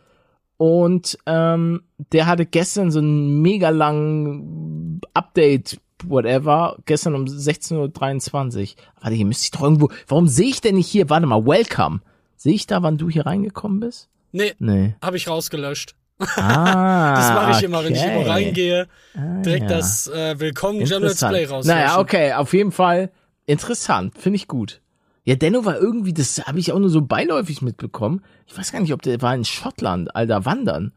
[0.57, 8.68] Und ähm, der hatte gestern so einen mega langen Update, whatever, gestern um 16.23 Uhr.
[9.00, 9.88] Warte, hier müsste ich doch irgendwo.
[10.07, 11.09] Warum sehe ich denn nicht hier?
[11.09, 12.00] Warte mal, welcome.
[12.37, 14.09] Sehe ich da, wann du hier reingekommen bist?
[14.33, 14.94] Nee, Nee.
[15.03, 15.94] habe ich rausgelöscht.
[16.37, 18.12] Ah, Das mache ich immer, wenn ich okay.
[18.12, 18.88] irgendwo reingehe.
[19.14, 19.76] Direkt ja.
[19.76, 21.33] das äh, Willkommen Interessant.
[21.33, 21.64] Play raus.
[21.66, 23.11] Naja, okay, auf jeden Fall
[23.50, 24.80] interessant, finde ich gut.
[25.24, 28.24] Ja, Denno war irgendwie, das habe ich auch nur so beiläufig mitbekommen.
[28.46, 30.92] Ich weiß gar nicht, ob der war in Schottland, Alter, wandern.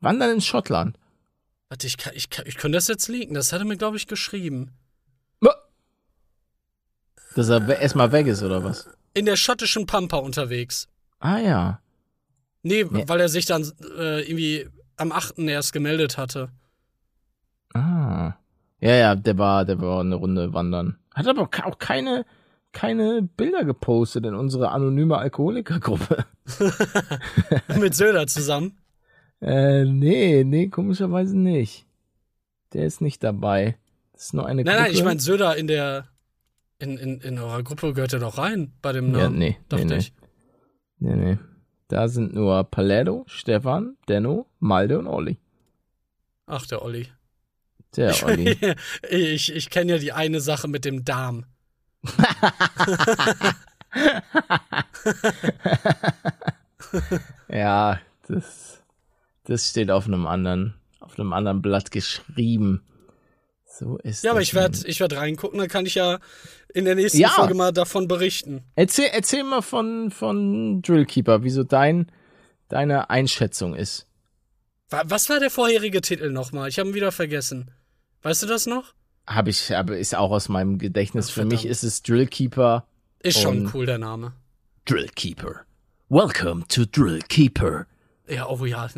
[0.00, 0.98] Wandern in Schottland.
[1.68, 3.34] Warte, ich, kann, ich, kann, ich könnte das jetzt leaken.
[3.34, 4.72] Das hat er mir, glaube ich, geschrieben.
[7.34, 8.88] Dass er erstmal weg ist, oder was?
[9.14, 10.88] In der schottischen Pampa unterwegs.
[11.20, 11.80] Ah ja.
[12.62, 13.04] Nee, Nee.
[13.06, 13.62] weil er sich dann
[13.96, 14.66] äh, irgendwie
[14.96, 15.38] am 8.
[15.40, 16.48] erst gemeldet hatte.
[17.74, 18.32] Ah.
[18.80, 20.98] Ja, ja, der war, der war eine Runde wandern.
[21.18, 22.24] Hat aber auch keine,
[22.72, 26.24] keine Bilder gepostet in unsere anonyme Alkoholikergruppe.
[27.80, 28.78] Mit Söder zusammen.
[29.40, 31.86] Äh, nee, nee, komischerweise nicht.
[32.72, 33.76] Der ist nicht dabei.
[34.12, 34.82] Das ist nur eine Nein, Gruppe.
[34.88, 36.06] nein, ich meine, Söder in der.
[36.80, 39.38] In, in, in eurer Gruppe gehört er doch rein bei dem Ja, Namen.
[39.38, 39.98] nee, dachte nee, nee.
[39.98, 40.12] ich.
[41.00, 41.38] Nee, nee.
[41.88, 45.38] Da sind nur Paletto, Stefan, Denno, Malde und Olli.
[46.46, 47.08] Ach, der Olli.
[47.96, 48.56] Der Olli.
[49.10, 51.44] ich ich kenne ja die eine Sache mit dem Darm.
[57.48, 58.82] ja, das,
[59.44, 62.82] das steht auf einem anderen, auf einem anderen Blatt geschrieben.
[63.66, 66.18] So ist Ja, aber ich werde ich werd reingucken, dann kann ich ja
[66.74, 67.28] in der nächsten Ja.
[67.30, 68.64] Folge mal davon berichten.
[68.74, 72.10] Erzähl, erzähl mal von, von Drillkeeper, wieso dein,
[72.68, 74.06] deine Einschätzung ist.
[74.90, 76.68] Wa- Was war der vorherige Titel nochmal?
[76.68, 77.70] Ich habe ihn wieder vergessen.
[78.22, 78.94] Weißt du das noch?
[79.26, 81.28] Habe ich, aber ist auch aus meinem Gedächtnis.
[81.30, 82.86] Ach, Für mich ist es Drillkeeper.
[83.20, 84.32] Ist schon cool, der Name.
[84.86, 85.62] Drillkeeper.
[86.08, 87.86] Welcome to Drillkeeper.
[88.28, 88.88] Ja, oh ja,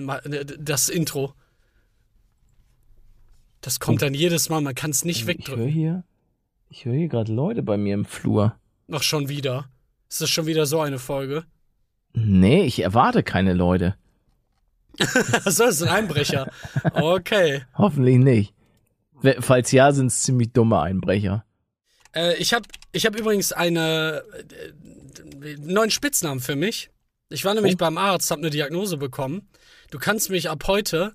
[0.58, 1.34] das Intro.
[3.60, 5.68] Das kommt dann jedes Mal, man kann es nicht Ich höre wegdrücken.
[5.68, 6.04] hier,
[6.68, 8.54] ich höre hier gerade Leute bei mir im Flur.
[8.86, 9.68] Noch schon wieder.
[10.08, 11.44] Ist das schon wieder so eine Folge?
[12.12, 13.96] Nee, ich erwarte keine Leute.
[14.98, 16.50] Achso, das ist ein Einbrecher.
[16.94, 17.62] Okay.
[17.74, 18.54] Hoffentlich nicht.
[19.40, 21.44] Falls ja, sind es ziemlich dumme Einbrecher.
[22.14, 24.72] Äh, ich habe ich hab übrigens eine, äh,
[25.52, 26.90] einen neuen Spitznamen für mich.
[27.28, 27.78] Ich war nämlich Oh.
[27.78, 29.48] beim Arzt, habe eine Diagnose bekommen.
[29.90, 31.14] Du kannst mich ab heute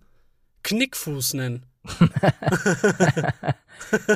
[0.63, 1.65] Knickfuß nennen.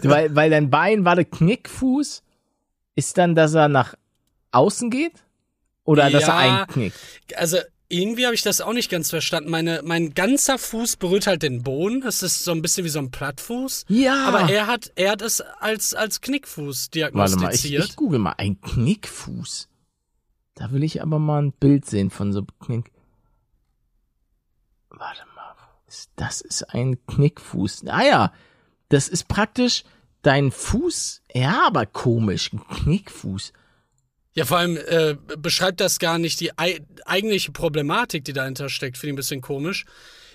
[0.03, 2.23] weil, weil dein Bein war der Knickfuß,
[2.95, 3.95] ist dann, dass er nach
[4.51, 5.13] außen geht?
[5.83, 6.61] Oder dass er Ja.
[6.61, 6.97] einknickt?
[7.35, 7.57] Also
[7.89, 9.49] irgendwie habe ich das auch nicht ganz verstanden.
[9.49, 12.01] Meine, mein ganzer Fuß berührt halt den Boden.
[12.01, 13.85] Das ist so ein bisschen wie so ein Plattfuß.
[13.89, 14.27] Ja.
[14.27, 17.85] Aber er hat, er hat es als, als Knickfuß Warte mal, ich, diagnostiziert.
[17.85, 18.35] ich google mal.
[18.37, 19.67] Ein Knickfuß.
[20.53, 22.91] Da will ich aber mal ein Bild sehen von so Knick.
[24.89, 25.55] Warte mal.
[26.15, 27.85] Das ist ein Knickfuß.
[27.87, 28.33] Ah ja,
[28.89, 29.83] das ist praktisch
[30.21, 31.23] dein Fuß.
[31.33, 32.53] Ja, aber komisch.
[32.53, 33.53] Ein Knickfuß.
[34.39, 38.97] Ja, vor allem äh, beschreibt das gar nicht die ei eigentliche Problematik, die dahinter steckt.
[38.97, 39.85] Finde ich ein bisschen komisch.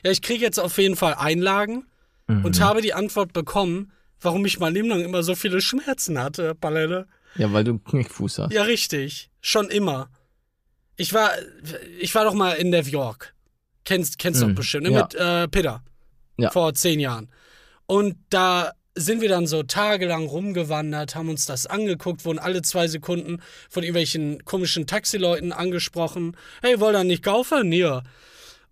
[0.04, 1.86] Ja, ich kriege jetzt auf jeden Fall Einlagen
[2.26, 2.44] Mhm.
[2.44, 6.54] und habe die Antwort bekommen, warum ich mein Leben lang immer so viele Schmerzen hatte,
[6.54, 7.06] Palette.
[7.36, 8.52] Ja, weil du einen Knickfuß hast.
[8.52, 9.30] Ja, richtig.
[9.42, 10.08] Schon immer.
[10.96, 11.30] Ich war,
[12.00, 13.34] ich war doch mal in New York.
[13.84, 14.92] Kennst, kennst du Mhm, doch bestimmt, ne?
[14.92, 15.02] ja.
[15.02, 15.82] Mit äh, Peter.
[16.38, 16.50] Ja.
[16.50, 17.28] Vor zehn Jahren.
[17.86, 22.86] Und da sind wir dann so tagelang rumgewandert, haben uns das angeguckt, wurden alle zwei
[22.86, 26.36] Sekunden von irgendwelchen komischen Taxileuten angesprochen.
[26.62, 27.72] Hey, wollt ihr nicht kaufen?
[27.72, 28.02] Ja.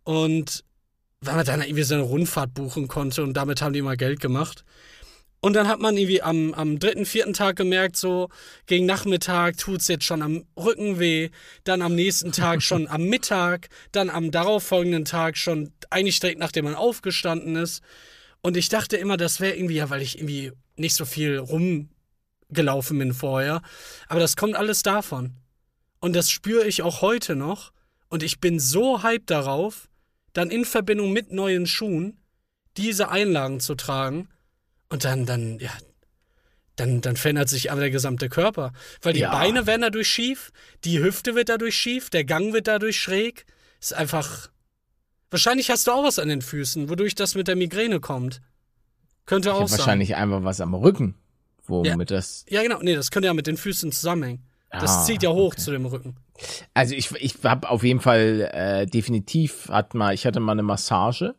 [0.05, 0.65] Und
[1.21, 4.21] weil man dann irgendwie so eine Rundfahrt buchen konnte und damit haben die immer Geld
[4.21, 4.65] gemacht.
[5.45, 8.29] Und dann hat man irgendwie am, am dritten, vierten Tag gemerkt, so
[8.67, 11.31] gegen Nachmittag tut's jetzt schon am Rücken weh,
[11.65, 16.67] dann am nächsten Tag schon am Mittag, dann am darauffolgenden Tag schon eigentlich direkt nachdem
[16.67, 17.83] man aufgestanden ist.
[18.43, 22.99] Und ich dachte immer, das wäre irgendwie, ja, weil ich irgendwie nicht so viel rumgelaufen
[22.99, 23.63] bin vorher.
[24.09, 25.37] Aber das kommt alles davon.
[26.01, 27.73] Und das spüre ich auch heute noch.
[28.09, 29.89] Und ich bin so hyped darauf,
[30.33, 32.19] dann in Verbindung mit neuen Schuhen
[32.77, 34.29] diese Einlagen zu tragen.
[34.89, 35.71] Und dann, dann, ja,
[36.77, 38.73] dann, dann verändert sich aber der gesamte Körper.
[39.01, 39.31] Weil die Ja.
[39.31, 40.51] Beine werden dadurch schief,
[40.85, 43.47] die Hüfte wird dadurch schief, der Gang wird dadurch schräg.
[43.81, 44.49] Ist einfach.
[45.33, 48.41] Wahrscheinlich hast du auch was an den Füßen, wodurch das mit der Migräne kommt.
[49.27, 49.79] Könnte Ich auch sein.
[49.79, 51.15] wahrscheinlich einfach was am Rücken,
[51.67, 52.45] womit das.
[52.49, 52.79] Ja, genau.
[52.83, 54.43] Nee, das könnte ja mit den Füßen zusammenhängen.
[54.71, 56.17] Das Ah, zieht ja hoch zu dem Rücken.
[56.75, 60.63] Also ich, ich habe auf jeden Fall äh, definitiv hat mal, ich hatte mal eine
[60.63, 61.35] Massage.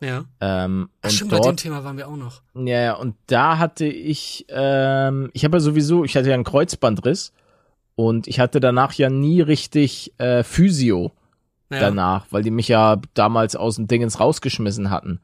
[0.00, 0.24] Ja.
[0.40, 2.40] Ähm, Ach, und stimmt, bei dem dort, Thema waren wir auch noch.
[2.54, 6.44] ja, ja, und da hatte ich, ähm, ich habe ja sowieso, ich hatte ja einen
[6.44, 7.32] Kreuzbandriss
[7.96, 11.12] und ich hatte danach ja nie richtig äh, Physio
[11.70, 11.80] Ja.
[11.80, 15.20] danach, weil die mich ja damals aus dem Dingens rausgeschmissen hatten,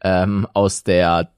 [0.00, 1.30] ähm, aus der,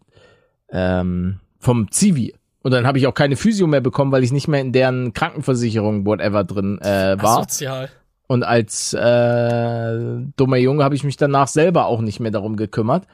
[0.70, 2.35] ähm, vom Zivi.
[2.62, 5.14] Und dann habe ich auch keine Physio mehr bekommen, weil ich nicht mehr in deren
[5.14, 7.38] Krankenversicherung, whatever, drin äh, war.
[7.38, 7.88] Asozial.
[8.27, 13.07] Und als äh, dummer Junge habe ich mich danach selber auch nicht mehr darum gekümmert.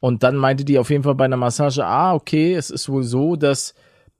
[0.00, 3.02] Und dann meinte die auf jeden Fall bei einer Massage, ah, okay, es ist wohl
[3.02, 3.74] so, dass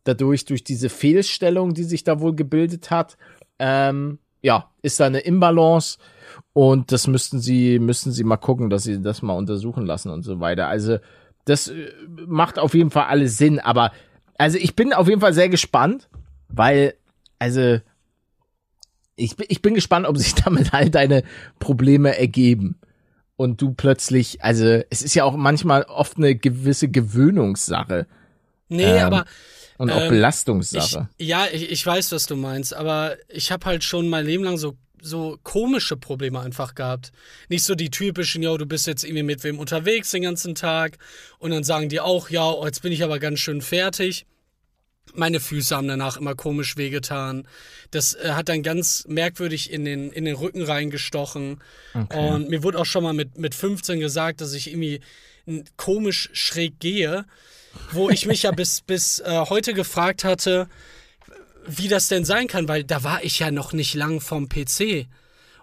[0.05, 3.17] dadurch, durch diese Fehlstellung, die sich da wohl gebildet hat,
[3.59, 5.99] ähm, ja, ist da eine Imbalance
[6.59, 10.23] und das müssten sie, müssten sie mal gucken, dass sie das mal untersuchen lassen und
[10.25, 10.67] so weiter.
[10.67, 10.99] Also,
[11.45, 11.89] das äh,
[12.27, 13.93] macht auf jeden Fall alles Sinn, aber
[14.39, 16.09] also ich bin auf jeden Fall sehr gespannt,
[16.49, 16.95] weil,
[17.39, 17.79] also,
[19.17, 21.23] ich, bin- ich bin gespannt, ob sich damit all deine
[21.61, 22.77] Probleme ergeben.
[23.37, 28.07] Und du plötzlich, also es ist ja auch manchmal oft eine gewisse Gewöhnungssache
[28.69, 29.25] Nee, Ähm, aber
[29.79, 31.09] und auch Ähm, ich, Belastungssache.
[31.19, 34.59] ja, ich, ich weiß, was du meinst, aber ich habe halt schon mein Leben lang
[34.59, 37.13] so, so komische Probleme einfach gehabt.
[37.49, 40.99] Nicht so die typischen, ja, du bist jetzt irgendwie mit wem unterwegs den ganzen Tag
[41.39, 44.27] und dann sagen die auch, ja, oh, jetzt bin ich aber ganz schön fertig.
[45.15, 47.49] Meine Füße haben danach immer komisch wehgetan.
[47.91, 51.61] Das äh, hat dann ganz merkwürdig in den, in den Rücken reingestochen.
[52.35, 55.01] Und mir wurde auch schon mal mit, mit 15 gesagt, dass ich irgendwie
[55.77, 57.25] komisch schräg gehe,
[57.93, 60.69] wo ich mich ja bis, bis äh, heute gefragt hatte,
[61.69, 65.07] wie das denn sein kann, weil da war ich ja noch nicht lang vom PC.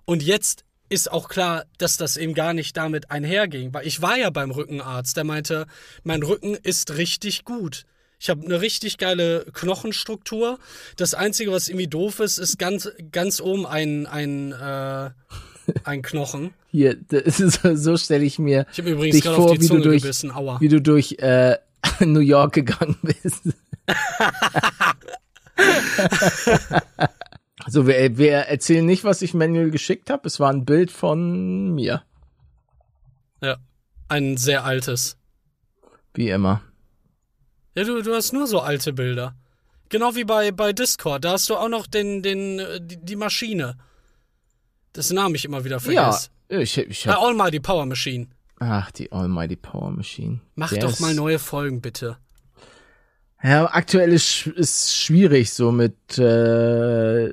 [0.06, 3.74] Und jetzt ist auch klar, dass das eben gar nicht damit einherging.
[3.74, 5.66] Weil ich war ja beim Rückenarzt, der meinte,
[6.04, 7.86] mein Rücken ist richtig gut.
[8.20, 10.60] Ich habe eine richtig geile Knochenstruktur.
[10.96, 15.10] Das Einzige, was irgendwie doof ist, ist ganz, ganz oben ein, ein, äh,
[15.84, 16.54] ein Knochen.
[16.72, 19.68] Hier, das ist, so stelle ich mir Ich übrigens dich gerade vor, auf die wie
[19.68, 20.32] Zunge du durch, gebissen.
[20.32, 20.60] Aua.
[20.62, 21.58] wie du durch äh,
[22.00, 23.50] New York gegangen bist.
[27.64, 30.28] also wir, wir erzählen nicht, was ich Manuel geschickt habe.
[30.28, 32.04] Es war ein Bild von mir,
[33.42, 33.58] Ja.
[34.08, 35.18] Ein sehr altes.
[36.14, 36.62] wie immer.
[37.76, 39.36] Ja, du, du hast nur so alte Bilder.
[39.90, 41.26] Genau wie bei, bei Discord.
[41.26, 43.78] Da hast du auch noch den, den, äh, die, die Maschine.
[44.96, 46.30] Dessen Namen ich immer wieder Ja, vergesse.
[46.50, 47.14] ich, ich Ja.
[47.16, 48.28] hab, Almighty Power Machine.
[48.60, 50.40] ach die Almighty Power Machine.
[50.56, 52.18] Mach Der doch ist- mal neue Folgen, bitte.
[53.48, 57.30] Ja, aktuell ist, ist schwierig so mit äh,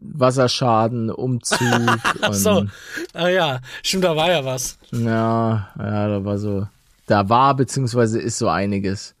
[0.00, 1.58] Wasserschaden, Umzug
[2.22, 2.66] Ach so.
[3.12, 4.78] Ah ja, stimmt, da war ja was.
[4.90, 6.66] ja, ja, da war so,
[7.06, 9.14] da war beziehungsweise ist so einiges.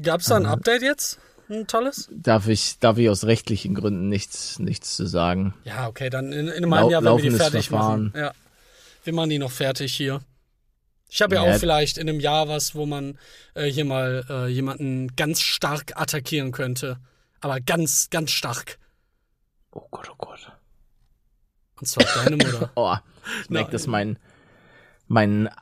[0.00, 1.18] Gab's da ein Update jetzt?
[1.48, 2.08] Ein tolles?
[2.12, 5.54] Darf ich, darf ich aus rechtlichen Gründen nichts, nichts zu sagen.
[5.64, 8.06] Ja, okay, dann in, in einem Lau- Jahr, wenn wir die fertig Verfahren.
[8.14, 8.18] machen.
[8.18, 8.32] Ja.
[9.04, 10.20] Wir machen die noch fertig hier.
[11.14, 11.54] Ich habe ja, Ja.
[11.54, 13.16] auch vielleicht in einem Jahr was, wo man
[13.54, 16.98] äh, hier mal äh, jemanden ganz stark attackieren könnte.
[17.40, 18.80] Aber ganz, ganz stark.
[19.70, 20.50] Oh Gott, oh Gott.
[21.80, 22.72] Und zwar deine Mutter.
[22.74, 22.96] Oh,
[23.44, 24.18] ich merke, dass mein,
[25.06, 25.52] mein äh,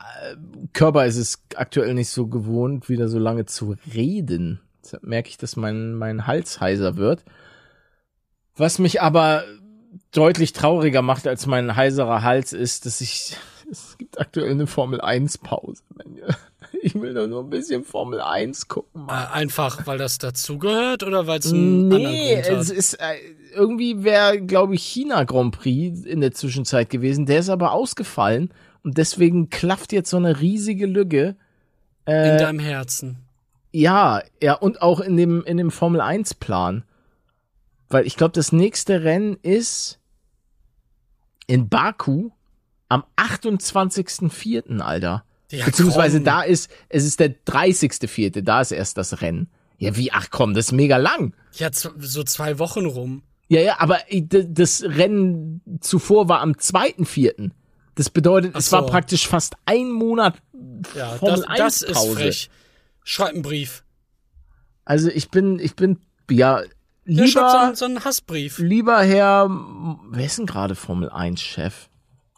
[0.73, 4.59] Körper ist es aktuell nicht so gewohnt, wieder so lange zu reden.
[4.83, 7.23] Deshalb merke ich, dass mein, mein Hals heiser wird.
[8.55, 9.43] Was mich aber
[10.11, 13.37] deutlich trauriger macht als mein heiserer Hals ist, dass ich,
[13.71, 15.83] es gibt aktuell eine Formel 1 Pause.
[16.81, 19.05] Ich will doch nur ein bisschen Formel 1 gucken.
[19.05, 19.23] Mann.
[19.23, 22.61] äh, einfach, weil das dazugehört oder weil es einen anderen Nee, Grund hat?
[22.61, 23.15] es ist äh,
[23.53, 27.25] irgendwie wäre, glaube ich, China Grand Prix in der Zwischenzeit gewesen.
[27.25, 31.35] Der ist aber ausgefallen und deswegen klafft jetzt so eine riesige Lücke.
[32.05, 33.19] in deinem Herzen.
[33.71, 36.83] Ja, ja und auch in dem in dem Formel 1 Plan,
[37.89, 39.99] weil ich glaube, das nächste Rennen ist
[41.47, 42.31] in Baku
[42.93, 45.23] am 28.04., Alter.
[45.51, 46.25] Ja, Beziehungsweise komm.
[46.25, 49.49] da ist es ist der 30.04., da ist erst das Rennen.
[49.77, 51.33] Ja, wie ach komm, das ist mega lang.
[51.53, 53.23] Ja, so zwei Wochen rum.
[53.49, 57.51] Ja, ja, aber äh, das Rennen zuvor war am 2.4.
[57.95, 58.87] Das bedeutet, Ach es war so.
[58.89, 60.37] praktisch fast ein Monat
[60.95, 62.49] Ja, Formel das, 1 das ist frech.
[63.03, 63.83] Schreib einen Brief.
[64.85, 65.99] Also ich bin, ich bin,
[66.31, 66.61] ja,
[67.05, 68.57] Ja, schreib so, lieber, einen- so einen Hassbrief.
[68.59, 69.47] lieber Herr,
[70.09, 71.89] wer ist denn gerade Formel 1 Chef?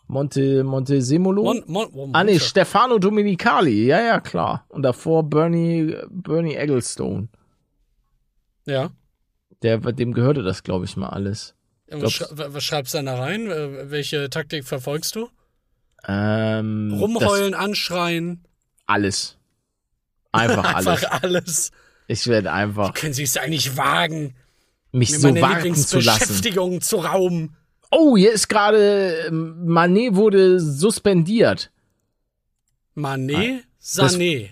[0.08, 1.44] Monte, Montesemolo?
[1.44, 2.40] Mon, mon, mon, ah nee.
[2.40, 4.66] Stefano Dominicali, ja, ja, klar.
[4.70, 7.28] Und davor Bernie, Bernie Egglestone.
[8.66, 8.92] Ja.
[9.62, 11.56] Der, dem gehörte das, glaube ich, mal alles.
[11.90, 13.50] Was, schrei- was schreibst du da rein?
[13.50, 15.30] Äh, Welche Taktik verfolgst du?
[16.08, 18.44] Ähm, Rumheulen, anschreien.
[18.86, 19.38] Alles.
[20.32, 20.88] Einfach alles.
[20.88, 21.72] Einfach alles.
[22.08, 24.36] Ich werde einfach Können Sie es eigentlich wagen,
[24.92, 26.10] mich so meine warten zu lassen.
[26.20, 27.56] Lieblingsbeschäftigung zu rauben?
[27.92, 31.72] Oh, hier ist gerade ähm, Manet wurde suspendiert.
[32.96, 34.50] Mané, Sané.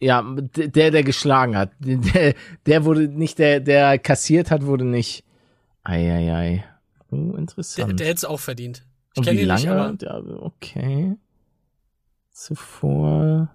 [0.00, 1.72] Ja, der, der geschlagen hat.
[1.80, 2.34] Der,
[2.66, 5.24] der wurde nicht, der, der kassiert hat, wurde nicht.
[5.82, 6.64] Eieiei.
[7.10, 7.98] Oh, Der, interessant.
[8.00, 8.84] der hätte es auch verdient.
[9.14, 9.60] Ich kenne ihn lange?
[9.92, 11.16] nicht, aber Der- okay.
[12.30, 13.50] Zuvor.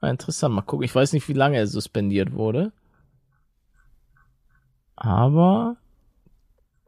[0.00, 0.54] Ah, interessant.
[0.54, 0.84] Mal gucken.
[0.84, 2.72] Ich weiß nicht, wie lange er suspendiert wurde.
[4.96, 5.76] Aber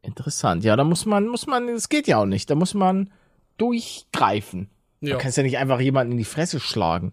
[0.04, 0.64] interessant.
[0.64, 2.48] Ja, da muss man, muss man, das geht ja auch nicht.
[2.50, 3.10] Da muss man
[3.58, 4.70] durchgreifen.
[5.00, 7.12] ja, Du kannst ja nicht einfach jemanden in die Fresse schlagen.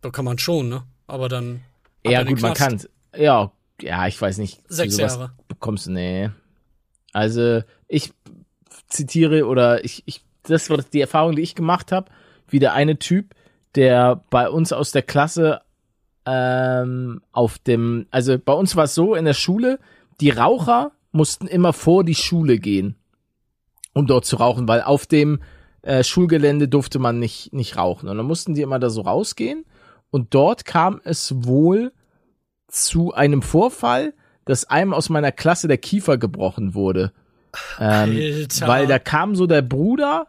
[0.00, 0.82] da kann man schon, ne?
[1.06, 1.60] Aber dann.
[2.04, 2.80] Ja, gut, man kann.
[3.16, 4.60] Ja, ja, ich weiß nicht.
[4.68, 5.32] Sechs Jahre.
[5.48, 6.30] Bekommst du, nee.
[7.12, 8.12] Also, ich
[8.88, 12.10] zitiere oder ich, ich, das war die Erfahrung, die ich gemacht habe,
[12.48, 13.34] wie der eine Typ,
[13.74, 15.60] der bei uns aus der Klasse
[16.26, 19.78] ähm, auf dem, also bei uns war es so in der Schule,
[20.20, 22.96] die Raucher mussten immer vor die Schule gehen,
[23.94, 25.40] um dort zu rauchen, weil auf dem
[25.82, 28.08] äh, Schulgelände durfte man nicht, nicht rauchen.
[28.08, 29.64] Und dann mussten die immer da so rausgehen.
[30.10, 31.92] Und dort kam es wohl
[32.68, 37.12] zu einem Vorfall, dass einem aus meiner Klasse der Kiefer gebrochen wurde.
[37.78, 40.26] Ähm, weil da kam so der Bruder,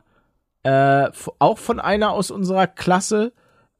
[0.63, 3.33] äh, auch von einer aus unserer Klasse,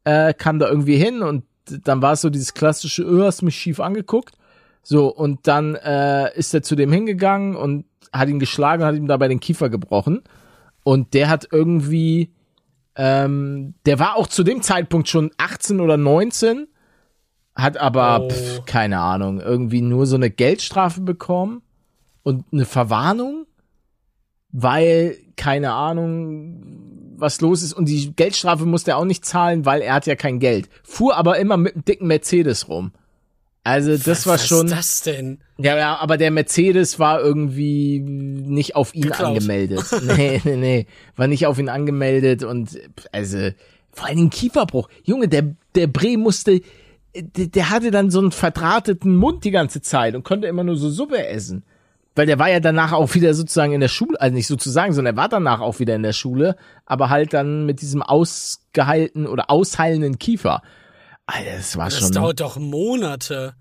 [0.04, 1.46] äh, kam da irgendwie hin und
[1.84, 4.36] dann war es so dieses klassische, öh, hast mich schief angeguckt.
[4.84, 8.96] So, und dann äh, ist er zu dem hingegangen und hat ihn geschlagen und hat
[8.96, 10.22] ihm dabei den Kiefer gebrochen.
[10.84, 12.34] Und der hat irgendwie,
[12.96, 16.68] ähm, der war auch zu dem Zeitpunkt schon 18 oder 19,
[17.56, 18.30] hat aber, Oh.
[18.30, 21.62] pf, keine Ahnung, irgendwie nur so eine Geldstrafe bekommen
[22.24, 23.46] und eine Verwarnung.
[24.54, 27.72] weil, keine Ahnung, was los ist.
[27.72, 30.68] Und die Geldstrafe musste er auch nicht zahlen, weil er hat ja kein Geld.
[30.84, 32.92] Fuhr aber immer mit einem dicken Mercedes rum.
[33.64, 34.66] Also das was, war was schon.
[34.68, 35.40] ist das denn?
[35.58, 39.28] Ja, ja, aber der Mercedes war irgendwie nicht auf ihn Geklaut.
[39.28, 39.86] angemeldet.
[40.18, 40.88] nee, nee, nee.
[41.16, 42.80] War nicht auf ihn angemeldet und
[43.12, 43.50] also
[43.92, 44.90] vor allen Dingen Kieferbruch.
[45.04, 46.62] Junge, der, der Bre musste,
[47.16, 50.78] der, der hatte dann so einen verdrahteten Mund die ganze Zeit und konnte immer nur
[50.78, 51.64] so Suppe essen.
[52.16, 55.16] Weil der war ja danach auch wieder sozusagen in der Schule, also nicht sozusagen, sondern
[55.16, 59.50] er war danach auch wieder in der Schule, aber halt dann mit diesem ausgeheilten oder
[59.50, 60.62] ausheilenden Kiefer.
[61.34, 62.12] Alter, das war Das schon.
[62.12, 63.54] dauert doch Monate.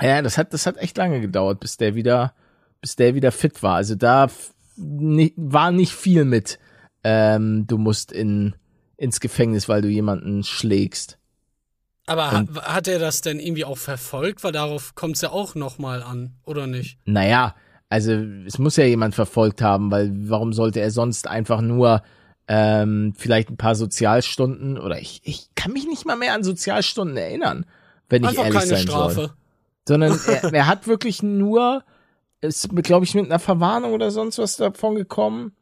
[0.00, 2.32] Ja, das hat, das hat echt lange gedauert, bis der wieder,
[2.80, 3.76] bis der wieder fit war.
[3.76, 4.28] Also da
[4.76, 6.58] war nicht viel mit,
[7.04, 8.54] ähm, du musst in,
[8.96, 11.18] ins Gefängnis, weil du jemanden schlägst.
[12.06, 14.42] Aber ha, hat er das denn irgendwie auch verfolgt?
[14.42, 16.98] Weil darauf kommt es ja auch nochmal an, oder nicht?
[17.04, 17.54] Naja,
[17.90, 22.02] also es muss ja jemand verfolgt haben, weil warum sollte er sonst einfach nur
[22.52, 27.16] ähm, vielleicht ein paar Sozialstunden oder ich, ich kann mich nicht mal mehr an Sozialstunden
[27.16, 27.64] erinnern,
[28.08, 29.14] wenn ich Einfach ehrlich keine sein Strafe.
[29.14, 29.30] soll.
[29.86, 31.84] Sondern er, er hat wirklich nur,
[32.40, 35.52] ist, glaube ich, mit einer Verwarnung oder sonst was davon gekommen.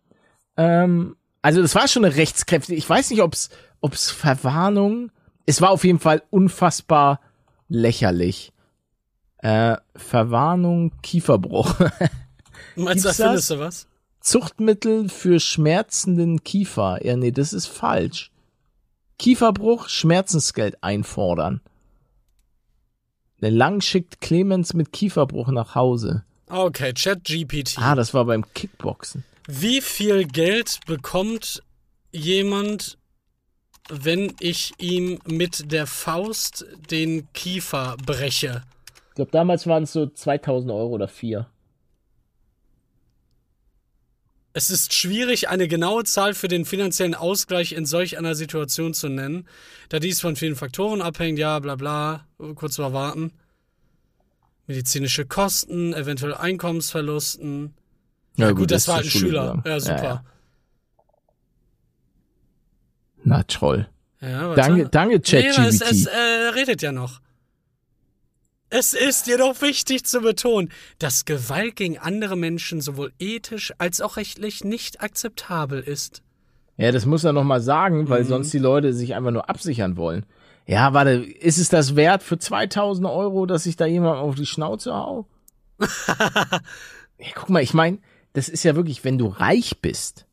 [0.57, 3.51] Ähm, also das war schon eine rechtskräftige, ich weiß nicht, ob's
[3.83, 5.13] ob's Verwarnung,
[5.45, 7.21] es war auf jeden Fall unfassbar
[7.69, 8.55] lächerlich.
[9.39, 11.75] Äh, Verwarnung, Kieferbruch.
[12.77, 13.88] Meinst du, da findest du was?
[14.29, 17.03] Zuchtmittel für schmerzenden Kiefer.
[17.03, 18.31] Ja, nee, das ist falsch.
[19.19, 21.63] Kieferbruch, Schmerzensgeld einfordern.
[23.41, 26.25] Der Lang schickt Clemens mit Kieferbruch nach Hause.
[26.51, 27.79] Okay, ChatGPT.
[27.79, 29.25] Ah, das war beim Kickboxen.
[29.47, 31.63] Wie viel Geld bekommt
[32.13, 32.99] jemand,
[33.89, 38.63] wenn ich ihm mit der Faust den Kiefer breche?
[39.09, 41.47] Ich glaube, damals waren es so 2000 Euro oder vier.
[44.59, 49.09] Es ist schwierig, eine genaue Zahl für den finanziellen Ausgleich in solch einer Situation zu
[49.09, 49.47] nennen,
[49.89, 53.31] da dies von vielen Faktoren abhängt, ja, bla bla, kurz mal warten.
[54.67, 57.73] Medizinische Kosten, eventuell Einkommensverlusten.
[58.37, 59.63] Ja, gut, das, ist war zur ein Schüler.
[59.65, 60.03] Ja, super.
[60.03, 60.25] ja.
[63.23, 63.89] Na toll.
[64.21, 64.57] Ja.
[64.57, 65.93] Danke, danke, Nee, aber es, ChatGPT.
[65.93, 67.21] es äh, redet ja noch.
[68.71, 74.17] Es ist jedoch wichtig zu betonen, dass Gewalt gegen andere Menschen sowohl ethisch als auch
[74.17, 76.23] rechtlich nicht akzeptabel ist.
[76.77, 78.09] Ja, das muss er noch mal sagen, Mhm.
[78.11, 80.27] weil sonst die Leute sich einfach nur absichern wollen.
[80.67, 84.45] Ja, warte, ist es das wert für 2000 Euro, dass ich da jemand auf die
[84.47, 85.27] Schnauze hau?
[85.79, 87.99] ja, guck mal, ich meine,
[88.35, 90.27] das ist ja wirklich, wenn du reich bist,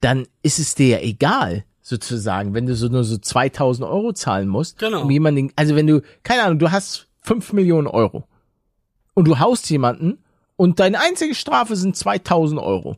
[0.00, 4.48] dann ist es dir ja egal, sozusagen, wenn du so nur so 2000 Euro zahlen
[4.48, 5.02] musst, Genau.
[5.02, 8.24] um jemanden, also wenn du, keine Ahnung, du hast 5 Millionen Euro
[9.14, 10.18] und du haust jemanden
[10.56, 12.96] und deine einzige Strafe sind 2000 Euro.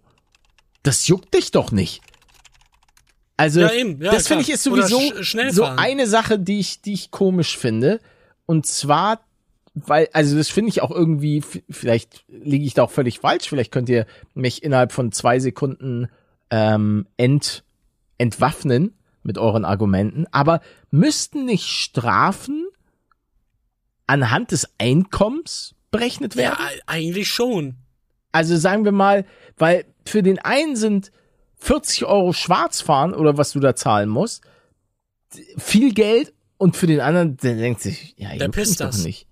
[0.83, 2.01] Das juckt dich doch nicht.
[3.37, 3.71] Also, Ja.
[3.73, 7.11] Ja, das finde ich ist sowieso sch- schnell so eine Sache, die ich, die ich
[7.11, 8.01] komisch finde.
[8.47, 9.21] Und zwar,
[9.75, 13.73] weil, also das finde ich auch irgendwie, vielleicht liege ich da auch völlig falsch, vielleicht
[13.73, 16.09] könnt ihr mich innerhalb von zwei Sekunden
[16.51, 17.65] ähm, ent,
[18.19, 20.61] entwaffnen mit euren Argumenten, aber
[20.91, 22.66] müssten nicht Strafen
[24.07, 26.57] anhand des Einkommens berechnet werden?
[26.59, 27.77] Ja, eigentlich schon.
[28.33, 29.25] Also sagen wir mal,
[29.57, 31.11] weil für den einen sind
[31.59, 34.43] 40 Euro Schwarzfahren oder was du da zahlen musst,
[35.57, 38.99] viel Geld und für den anderen, der denkt sich, ja, Der juckt pisst das.
[38.99, 39.27] Doch nicht.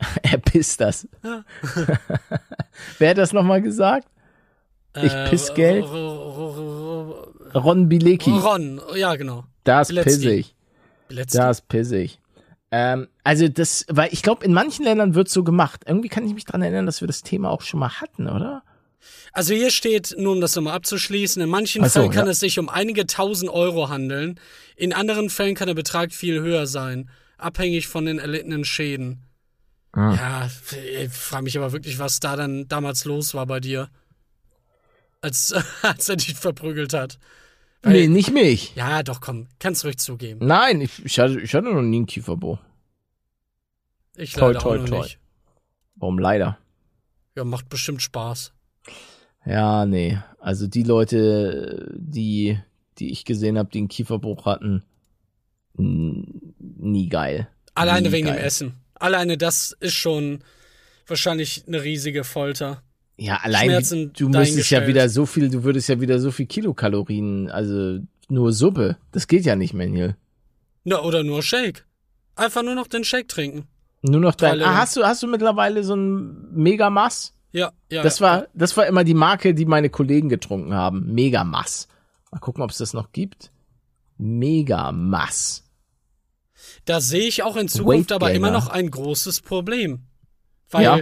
[0.22, 1.08] er pisst das.
[1.22, 1.44] Ja.
[2.98, 4.08] Wer hat das nochmal gesagt?
[4.96, 5.84] Ich Äh, piss Geld?
[7.54, 8.30] Ron Bilecki.
[8.30, 9.44] Ron, ja, genau.
[9.64, 10.08] Das Bilecki.
[10.10, 10.54] pissig.
[11.08, 11.38] Letzte.
[11.38, 12.18] Das pissig.
[12.76, 15.82] Ähm, also das, weil ich glaube, in manchen Ländern wird so gemacht.
[15.86, 18.64] Irgendwie kann ich mich dran erinnern, dass wir das Thema auch schon mal hatten, oder?
[19.32, 22.32] Also hier steht, nur um das nochmal abzuschließen, in manchen so, Fällen kann ja.
[22.32, 24.40] es sich um einige tausend Euro handeln,
[24.74, 27.08] in anderen Fällen kann der Betrag viel höher sein,
[27.38, 29.22] abhängig von den erlittenen Schäden.
[29.92, 30.14] Ah.
[30.16, 30.50] Ja,
[31.00, 33.88] ich frage mich aber wirklich, was da dann damals los war bei dir,
[35.20, 37.20] als, als er dich verprügelt hat.
[37.84, 38.74] Weil- nee, nicht mich.
[38.74, 40.44] Ja, doch, komm, kannst ruhig zugeben.
[40.46, 42.58] Nein, ich, ich, hatte, ich hatte noch nie einen Kieferbruch.
[44.16, 45.02] Ich Toi, leider toi, auch noch toi.
[45.02, 45.18] nicht.
[45.96, 46.58] Warum leider?
[47.36, 48.52] Ja, macht bestimmt Spaß.
[49.44, 50.18] Ja, nee.
[50.38, 52.58] Also die Leute, die,
[52.98, 54.84] die ich gesehen habe, die einen Kieferbruch hatten,
[55.76, 57.48] nie geil.
[57.74, 58.36] Alleine Nie wegen geil.
[58.36, 58.74] dem Essen.
[58.94, 60.44] Alleine das ist schon
[61.08, 62.82] wahrscheinlich eine riesige Folter.
[63.16, 66.46] Ja, allein Schmerzen du müsstest ja wieder so viel, du würdest ja wieder so viel
[66.46, 68.96] Kilokalorien, also nur Suppe.
[69.12, 70.16] Das geht ja nicht, Manuel.
[70.82, 71.86] Na, oder nur Shake.
[72.36, 73.66] Einfach nur noch den Shake trinken.
[74.02, 74.60] Nur noch dein.
[74.60, 77.32] Ah, hast du, hast du mittlerweile so ein Megamass?
[77.52, 78.02] Ja, ja.
[78.02, 81.14] Das war, das war immer die Marke, die meine Kollegen getrunken haben.
[81.14, 81.88] Megamass.
[82.32, 83.52] Mal gucken, ob es das noch gibt.
[84.18, 85.64] Megamass.
[86.84, 90.00] Da sehe ich auch in Zukunft aber immer noch ein großes Problem.
[90.70, 91.00] Weil, Ja.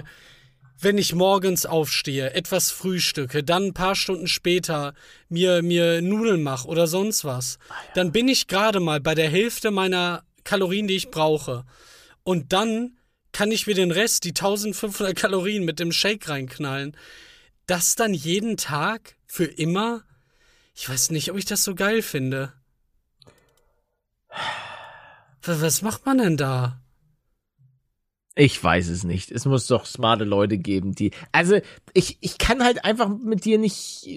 [0.82, 4.94] Wenn ich morgens aufstehe, etwas frühstücke, dann ein paar Stunden später
[5.28, 7.58] mir, mir Nudeln mache oder sonst was,
[7.94, 11.64] dann bin ich gerade mal bei der Hälfte meiner Kalorien, die ich brauche.
[12.24, 12.96] Und dann
[13.30, 16.96] kann ich mir den Rest, die 1500 Kalorien mit dem Shake reinknallen.
[17.66, 20.02] Das dann jeden Tag für immer?
[20.74, 22.52] Ich weiß nicht, ob ich das so geil finde.
[25.42, 26.81] Was was macht man denn da?
[28.34, 29.30] Ich weiß es nicht.
[29.30, 31.10] Es muss doch smarte Leute geben, die.
[31.32, 31.58] Also,
[31.92, 34.08] ich, ich kann halt einfach mit dir nicht.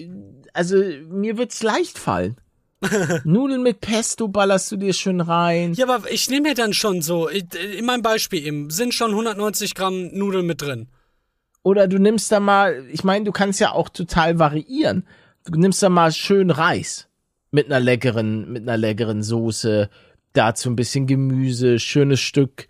[0.54, 0.76] Also,
[1.08, 2.36] mir wird's leicht fallen.
[3.24, 5.74] Nudeln mit Pesto ballerst du dir schön rein.
[5.74, 9.10] Ja, aber ich nehme mir dann schon so, in in meinem Beispiel eben, sind schon
[9.10, 10.88] 190 Gramm Nudeln mit drin.
[11.62, 15.06] Oder du nimmst da mal, ich meine, du kannst ja auch total variieren.
[15.44, 17.08] Du nimmst da mal schön Reis
[17.50, 19.88] mit einer leckeren, mit einer leckeren Soße,
[20.32, 22.68] dazu ein bisschen Gemüse, schönes Stück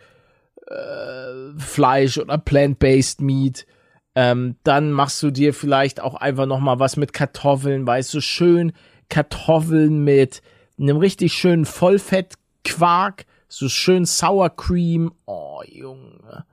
[0.67, 1.26] äh,
[1.59, 3.67] Fleisch oder plant-based Meat.
[4.15, 8.21] Ähm, dann machst du dir vielleicht auch einfach noch mal was mit Kartoffeln, weißt du,
[8.21, 8.73] schön
[9.09, 10.43] Kartoffeln mit
[10.79, 15.13] einem richtig schönen Vollfettquark, so schön Sour Cream.
[15.27, 16.45] Oh, Junge.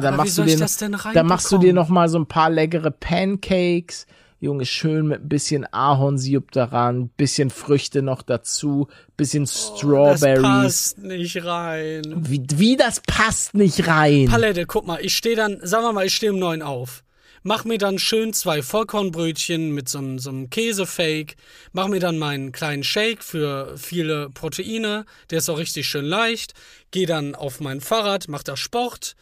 [0.00, 0.66] Dann Aber wie machst du dir,
[1.14, 4.06] dann machst du dir noch mal so ein paar leckere Pancakes.
[4.42, 8.88] Junge, schön mit ein bisschen Ahornsirup daran, bisschen Früchte noch dazu,
[9.18, 10.42] bisschen Oh, Das Strawberries.
[10.42, 12.02] passt nicht rein.
[12.26, 14.26] wie, wie das passt nicht rein.
[14.30, 17.04] Palette, guck mal, ich stehe dann, sagen wir mal, ich stehe um neun auf.
[17.42, 21.36] Mach mir dann schön zwei Vollkornbrötchen mit so, einem- so einem Käsefake.
[21.72, 25.04] Mach mir dann meinen kleinen Shake für viele Proteine.
[25.30, 26.52] Der ist auch richtig schön leicht.
[26.90, 29.16] Geh dann auf mein Fahrrad, mach da Sport.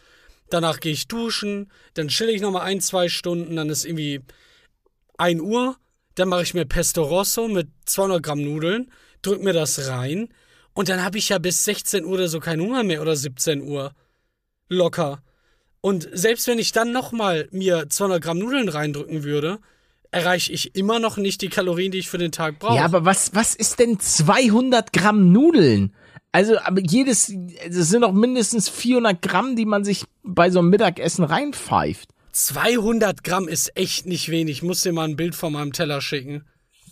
[0.51, 1.71] Danach gehe ich duschen.
[1.95, 3.55] Dann chill ich nochmal ein, zwei Stunden.
[3.55, 4.21] Dann ist irgendwie
[5.19, 5.77] 1 Uhr.
[6.15, 8.91] Dann mache ich mir Pesto Rosso mit 200 Gramm Nudeln.
[9.23, 10.29] Drück mir das rein.
[10.73, 13.63] Und dann habe ich ja bis 16 Uhr oder so keinen Hunger mehr oder 17
[13.63, 13.93] Uhr.
[14.69, 15.23] Locker.
[15.81, 19.59] Und selbst wenn ich dann nochmal mir 200 Gramm Nudeln reindrücken würde,
[20.11, 22.77] erreiche ich immer noch nicht die Kalorien, die ich für den Tag brauche.
[22.77, 25.95] Ja, aber was, was ist denn 200 Gramm Nudeln?
[26.33, 27.33] Also, aber jedes,
[27.67, 32.11] das sind doch mindestens 400 Gramm, die man sich bei so einem Mittagessen reinpfeift.
[32.33, 34.59] 200 Gramm ist echt nicht wenig.
[34.59, 36.45] Ich muss dir mal ein Bild von meinem Teller schicken.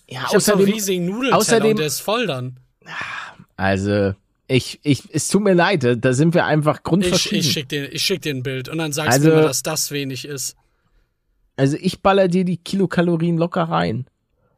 [0.09, 2.61] Ja, Ich habe so einen außerdem, riesigen Nudelteller außerdem- und der ist voll dann.
[3.57, 4.14] also,
[4.49, 7.39] ich, ich, es tut mir leid, da- sind wir einfach Ich, grundverschieden.
[7.41, 9.62] ich schick dir, ich schick dir ein Bild und dann sagst Also- du mir, dass
[9.62, 10.57] das wenig ist.
[11.57, 14.07] Also ich baller dir die Kilokalorien locker rein.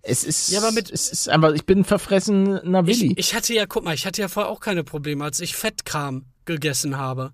[0.02, 3.12] Es ist, Ja, aber mit- es ist einfach, ich bin ein verfressener Willi.
[3.12, 5.54] Ich, ich hatte ja, guck mal, ich hatte ja vorher auch keine Probleme, als ich
[5.54, 7.32] Fettkram gegessen habe.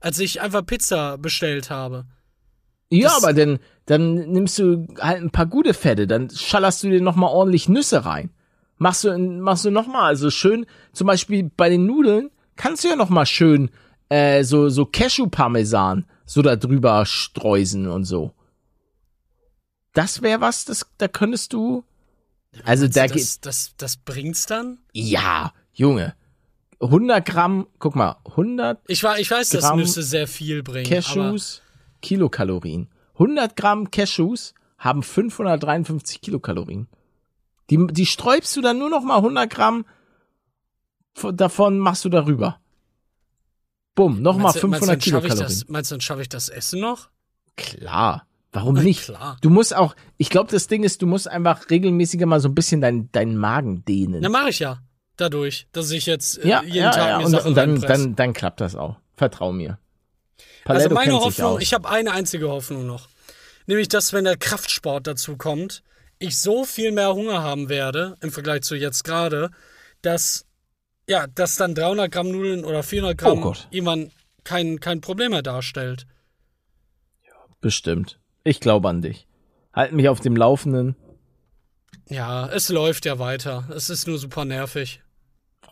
[0.00, 2.06] Als ich einfach Pizza bestellt habe.
[2.92, 6.90] Ja, das- aber dann, dann nimmst du halt ein paar gute Fette, dann schallerst du
[6.90, 8.30] dir noch mal ordentlich Nüsse rein.
[8.78, 12.88] Machst du, machst du noch mal, also schön, zum Beispiel bei den Nudeln kannst du
[12.88, 13.70] ja noch mal schön
[14.08, 18.32] äh, so so Cashew-Parmesan so da drüber streusen und so.
[19.94, 21.84] Das wäre was, das da könntest du.
[22.64, 24.78] Also da geht das, das, das bringt's dann?
[24.92, 26.14] Ja, Junge.
[26.80, 30.88] 100 Gramm, guck mal, 100 Ich, war, ich weiß, dass Gramm Nüsse sehr viel bringen.
[30.88, 31.62] Cashews,
[32.02, 32.88] Kilokalorien.
[33.14, 36.88] 100 Gramm Cashews haben 553 Kilokalorien.
[37.70, 39.86] Die, die sträubst du dann nur noch mal 100 Gramm
[41.14, 42.58] von- davon machst du darüber.
[43.94, 45.60] Bumm, noch aber mal meinst du- meinst du, 500 dann schaffe ich Kilokalorien.
[45.60, 47.08] das, meinst du, dann schaffe ich das Essen noch?
[47.56, 48.26] Klar.
[48.54, 49.04] Warum Na nicht?
[49.04, 49.38] klar.
[49.40, 52.54] Du musst auch, ich glaube, das Ding ist, du musst einfach regelmäßiger mal so ein
[52.54, 54.20] bisschen dein, deinen Magen dehnen.
[54.20, 54.80] Na, mache ich ja.
[55.16, 57.18] Dadurch, dass ich jetzt äh, ja, jeden ja, Tag ja.
[57.18, 58.96] mir Und, Sachen und dann, dann, dann klappt das auch.
[59.14, 59.78] Vertrau mir.
[60.64, 63.08] Also Paletto meine kennt sich Hoffnung, ich habe eine einzige Hoffnung noch.
[63.66, 65.82] Nämlich, dass wenn der Kraftsport dazu kommt,
[66.18, 69.50] ich so viel mehr Hunger haben werde, im Vergleich zu jetzt gerade,
[70.02, 70.46] dass,
[71.08, 74.12] ja, dass dann 300 Gramm Nudeln oder 400 Gramm Oh jemand
[74.44, 76.06] kein, kein Problem mehr darstellt.
[77.60, 78.18] Bestimmt.
[78.44, 79.26] Ich glaube an dich.
[79.72, 80.96] Halt mich auf dem Laufenden.
[82.08, 83.68] Ja, es läuft ja weiter.
[83.74, 85.00] Es ist nur super nervig.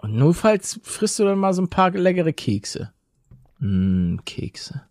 [0.01, 2.93] Und notfalls frisst du dann mal so ein paar leckere Kekse.
[3.61, 4.83] Mm, Kekse.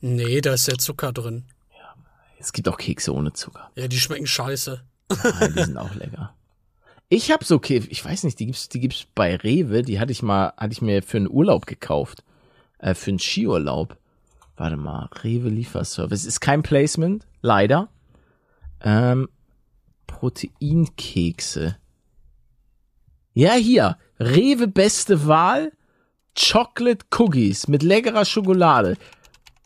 [0.00, 1.44] Nee, da ist ja Zucker drin.
[2.38, 3.70] Es gibt auch Kekse ohne Zucker.
[3.76, 4.82] Ja, die schmecken scheiße.
[5.08, 6.34] Nein, die sind auch lecker.
[7.08, 10.10] Ich hab so Kekse, ich weiß nicht, die gibt's, die gibt's bei Rewe, die hatte
[10.10, 12.24] ich mal, hatte ich mir für einen Urlaub gekauft.
[12.78, 13.96] Äh, für einen Skiurlaub.
[14.56, 16.24] Warte mal, Rewe Lieferservice.
[16.24, 17.88] Ist kein Placement, leider.
[18.80, 19.28] Ähm,
[20.08, 21.76] Proteinkekse.
[23.34, 23.98] Ja, hier.
[24.18, 25.72] Rewe beste Wahl.
[26.38, 28.96] Chocolate Cookies mit leckerer Schokolade.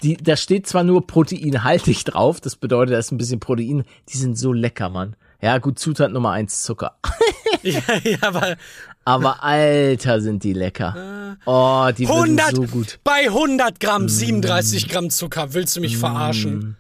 [0.03, 3.85] die, da steht zwar nur proteinhaltig drauf, das bedeutet, da ist ein bisschen Protein.
[4.09, 5.17] Die sind so lecker, Mann.
[5.41, 6.97] Ja, gut, Zutat Nummer eins, Zucker.
[7.63, 8.57] ja, ja, aber
[9.05, 11.37] Aber alter, sind die lecker.
[11.47, 12.99] Oh, die sind 100, so gut.
[13.05, 15.55] bei 100 Gramm 37 Gramm Zucker.
[15.55, 16.77] Willst du mich verarschen?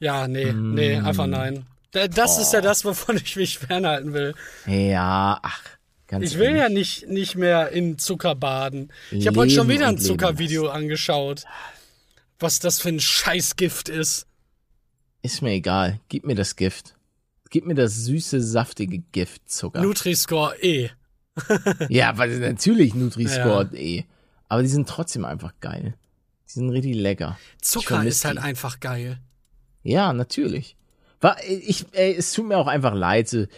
[0.00, 1.64] Ja, nee, nee, einfach nein.
[1.92, 4.34] Da- Das ist ja das, wovon ich mich fernhalten will.
[4.66, 5.60] Ja, ach,
[6.10, 6.60] ganz Ich will ehrlich.
[6.60, 8.92] ja nicht, nicht mehr in Zucker baden.
[9.10, 11.44] Ich habe heute schon wieder ein Zuckervideo angeschaut.
[12.38, 14.26] Was das für ein Scheißgift ist.
[15.22, 16.00] Ist mir egal.
[16.08, 16.94] Gib mir das Gift.
[17.50, 19.80] Gib mir das süße, saftige Gift Zucker.
[19.82, 20.90] Nutri-Score E.
[21.88, 24.04] ja, weil natürlich Nutri-Score eh.
[24.48, 25.94] Aber die sind trotzdem einfach geil.
[26.48, 27.38] Die sind richtig lecker.
[27.60, 28.42] Zucker ist halt die.
[28.42, 29.20] einfach geil.
[29.82, 30.76] Ja, natürlich.
[31.46, 33.48] Ich, ey, es tut mir auch einfach leid.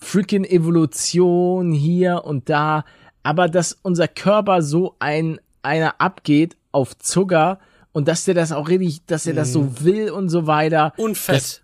[0.00, 2.84] Freaking Evolution hier und da.
[3.22, 7.58] Aber dass unser Körper so ein, einer abgeht auf Zucker
[7.92, 10.92] und dass der das auch richtig, dass er das so will und so weiter.
[10.96, 11.62] Und Fett.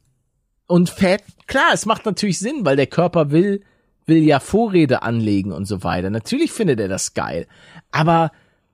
[0.66, 3.62] Und Fett, klar, es macht natürlich Sinn, weil der Körper will,
[4.04, 6.10] will ja Vorräte anlegen und so weiter.
[6.10, 7.46] Natürlich findet er das geil.
[7.92, 8.32] Aber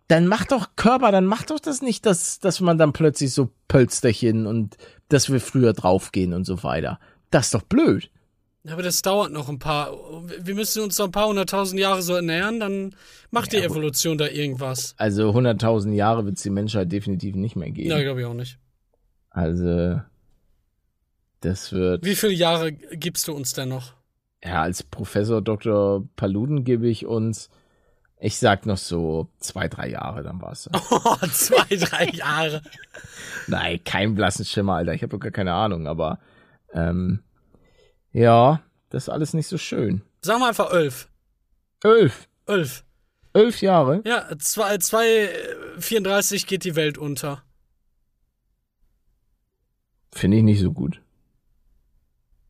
[0.09, 3.51] dann macht doch Körper, dann macht doch das nicht, dass, dass man dann plötzlich so
[3.69, 4.77] Pölsterchen und
[5.09, 6.99] dass wir früher draufgehen und so weiter.
[7.31, 8.11] Das ist doch blöd.
[8.69, 9.93] Aber das dauert noch ein paar.
[10.41, 12.95] Wir müssen uns noch ein paar hunderttausend Jahre so ernähren, dann
[13.31, 14.95] macht die Evolution da irgendwas.
[14.99, 17.91] Also 100.000 Jahre wird es die Menschheit definitiv nicht mehr geben.
[17.91, 18.59] Ja, glaube ich auch nicht.
[19.31, 20.01] Also
[21.41, 23.95] das wird, Wie viele Jahre gibst du uns denn noch?
[24.45, 26.07] ja, als Professor Dr.
[26.17, 27.49] Paluden gebe ich uns,
[28.21, 30.69] ich sag noch so zwei, drei Jahre, dann war's.
[30.71, 30.83] das.
[30.91, 32.63] Oh, zwei, drei Jahre.
[33.49, 34.95] Nein, kein blassen Schimmer, Alter.
[34.95, 36.19] Ich habe doch gar keine Ahnung, aber
[36.75, 37.21] ähm,
[38.13, 40.03] ja, das ist alles nicht so schön.
[40.23, 41.09] Sagen wir einfach elf.
[41.83, 42.29] Elf.
[42.47, 42.85] Elf.
[43.33, 44.03] Elf Jahre?
[44.05, 45.31] Ja, zwei, zwei,
[45.79, 47.43] 34 geht die Welt unter.
[50.13, 51.01] Finde ich nicht so gut.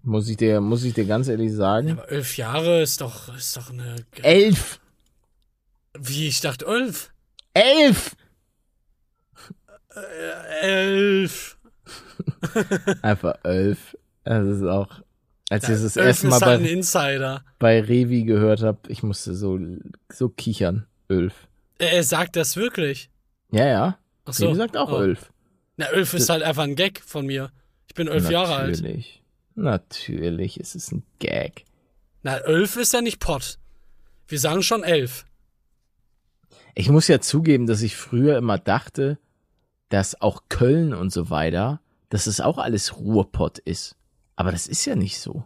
[0.03, 1.93] Muss ich dir, muss ich dir ganz ehrlich sagen.
[1.93, 4.05] Aber elf Jahre ist doch, ist doch eine.
[4.23, 4.81] Elf!
[5.97, 7.13] Wie, ich dachte elf.
[7.55, 8.17] Elf!
[10.61, 11.57] Elf.
[13.03, 13.97] Einfach elf.
[14.25, 15.03] Das ist auch,
[15.53, 17.45] als ich das erste Mal bei, Insider.
[17.59, 19.59] bei Revi gehört habe, ich musste so,
[20.11, 20.87] so kichern.
[21.09, 21.35] Elf.
[21.79, 23.11] Er sagt das wirklich.
[23.51, 23.99] Ja, ja.
[24.25, 24.47] Ach so.
[24.47, 25.03] Revi sagt auch Oh.
[25.03, 25.31] elf.
[25.77, 27.51] Na, elf ist halt einfach ein Gag von mir.
[27.87, 28.81] Ich bin elf Jahre alt.
[28.81, 29.23] Natürlich.
[29.55, 31.65] Natürlich ist es ein Gag.
[32.23, 33.59] Na, elf ist ja nicht Pott.
[34.29, 35.27] Wir sagen schon elf.
[36.75, 39.19] Ich muss ja zugeben, dass ich früher immer dachte,
[39.91, 43.97] dass auch Köln und so weiter, dass es auch alles Ruhrpott ist.
[44.37, 45.45] Aber das ist ja nicht so.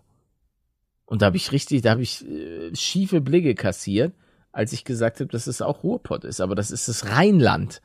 [1.07, 4.15] Und da habe ich richtig, da habe ich äh, schiefe Blicke kassiert,
[4.53, 6.41] als ich gesagt habe, dass es auch Ruhrpott ist.
[6.41, 7.81] Aber das ist das Rheinland.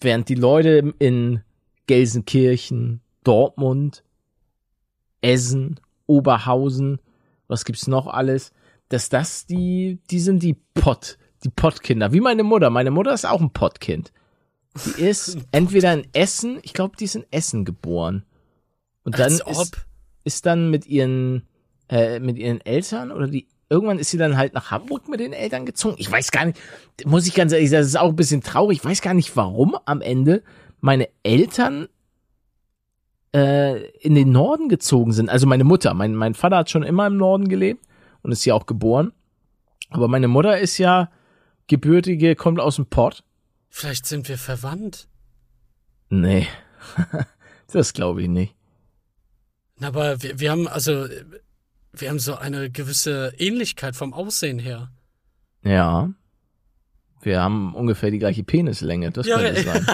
[0.00, 1.42] Während die Leute in
[1.86, 4.04] Gelsenkirchen, Dortmund,
[5.20, 7.00] Essen, Oberhausen,
[7.48, 8.52] was gibt's noch alles,
[8.88, 12.12] dass das die, die sind die Pott, die Pottkinder.
[12.12, 12.70] Wie meine Mutter.
[12.70, 14.12] Meine Mutter ist auch ein Pottkind.
[14.84, 18.24] Die ist entweder in Essen, ich glaube, die ist in Essen geboren.
[19.08, 19.76] Und dann ist,
[20.24, 21.46] ist dann mit ihren,
[21.88, 25.32] äh, mit ihren Eltern oder die, irgendwann ist sie dann halt nach Hamburg mit den
[25.32, 25.96] Eltern gezogen.
[25.98, 26.58] Ich weiß gar nicht,
[27.06, 28.78] muss ich ganz ehrlich sagen, das ist auch ein bisschen traurig.
[28.78, 30.42] Ich weiß gar nicht, warum am Ende
[30.80, 31.88] meine Eltern
[33.34, 35.30] äh, in den Norden gezogen sind.
[35.30, 37.84] Also meine Mutter, mein, mein Vater hat schon immer im Norden gelebt
[38.22, 39.12] und ist ja auch geboren.
[39.90, 41.10] Aber meine Mutter ist ja
[41.66, 43.24] gebürtige, kommt aus dem Pott.
[43.70, 45.08] Vielleicht sind wir verwandt.
[46.10, 46.46] Nee,
[47.72, 48.54] das glaube ich nicht.
[49.78, 51.06] Na, Aber wir, wir haben, also,
[51.92, 54.90] wir haben so eine gewisse Ähnlichkeit vom Aussehen her.
[55.62, 56.12] Ja.
[57.20, 59.86] Wir haben ungefähr die gleiche Penislänge, das Ja, könnte sein.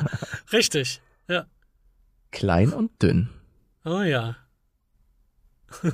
[0.52, 1.00] Richtig.
[1.28, 1.46] Ja.
[2.30, 3.28] Klein und dünn.
[3.84, 4.36] Oh ja.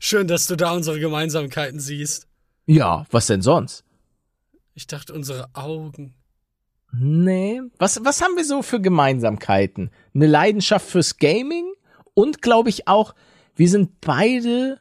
[0.00, 2.26] Schön, dass du da unsere Gemeinsamkeiten siehst.
[2.66, 3.84] Ja, was denn sonst?
[4.74, 6.14] Ich dachte, unsere Augen.
[6.92, 7.60] Nee.
[7.78, 9.90] Was, was haben wir so für Gemeinsamkeiten?
[10.14, 11.72] Eine Leidenschaft fürs Gaming
[12.14, 13.14] und glaube ich auch,
[13.54, 14.78] wir sind beide,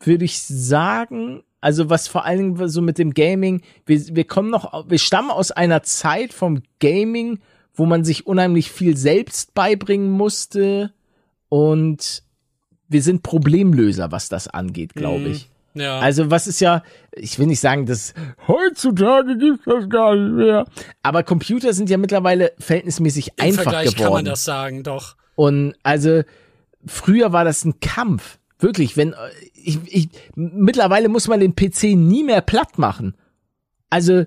[0.00, 4.50] würde ich sagen, also was vor allen Dingen so mit dem Gaming, wir, wir kommen
[4.50, 7.40] noch, wir stammen aus einer Zeit vom Gaming,
[7.72, 10.92] wo man sich unheimlich viel selbst beibringen musste
[11.48, 12.22] und
[12.88, 15.50] wir sind Problemlöser, was das angeht, glaube ich.
[15.74, 15.98] Ja.
[15.98, 16.82] Also was ist ja,
[17.12, 18.14] ich will nicht sagen, dass
[18.46, 20.66] heutzutage gibt das gar nicht mehr.
[21.02, 24.02] Aber Computer sind ja mittlerweile verhältnismäßig Im einfach Vergleich geworden.
[24.04, 25.16] kann man das sagen, doch.
[25.34, 26.22] Und also
[26.86, 28.38] früher war das ein Kampf.
[28.58, 29.16] Wirklich, wenn äh,
[29.52, 33.16] ich, ich mittlerweile muss man den PC nie mehr platt machen.
[33.90, 34.24] Also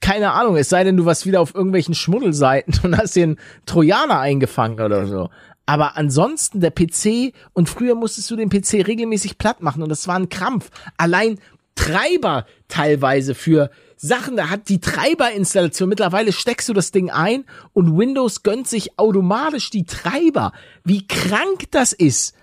[0.00, 3.36] keine Ahnung, es sei denn, du warst wieder auf irgendwelchen Schmuddelseiten und hast den
[3.66, 5.30] Trojaner eingefangen oder so.
[5.66, 10.08] Aber ansonsten der PC und früher musstest du den PC regelmäßig platt machen und das
[10.08, 10.70] war ein Krampf.
[10.96, 11.38] Allein
[11.76, 13.70] Treiber teilweise für
[14.02, 17.44] Sachen, da hat die Treiberinstallation, mittlerweile steckst du das Ding ein
[17.74, 20.52] und Windows gönnt sich automatisch die Treiber.
[20.84, 22.34] Wie krank das ist.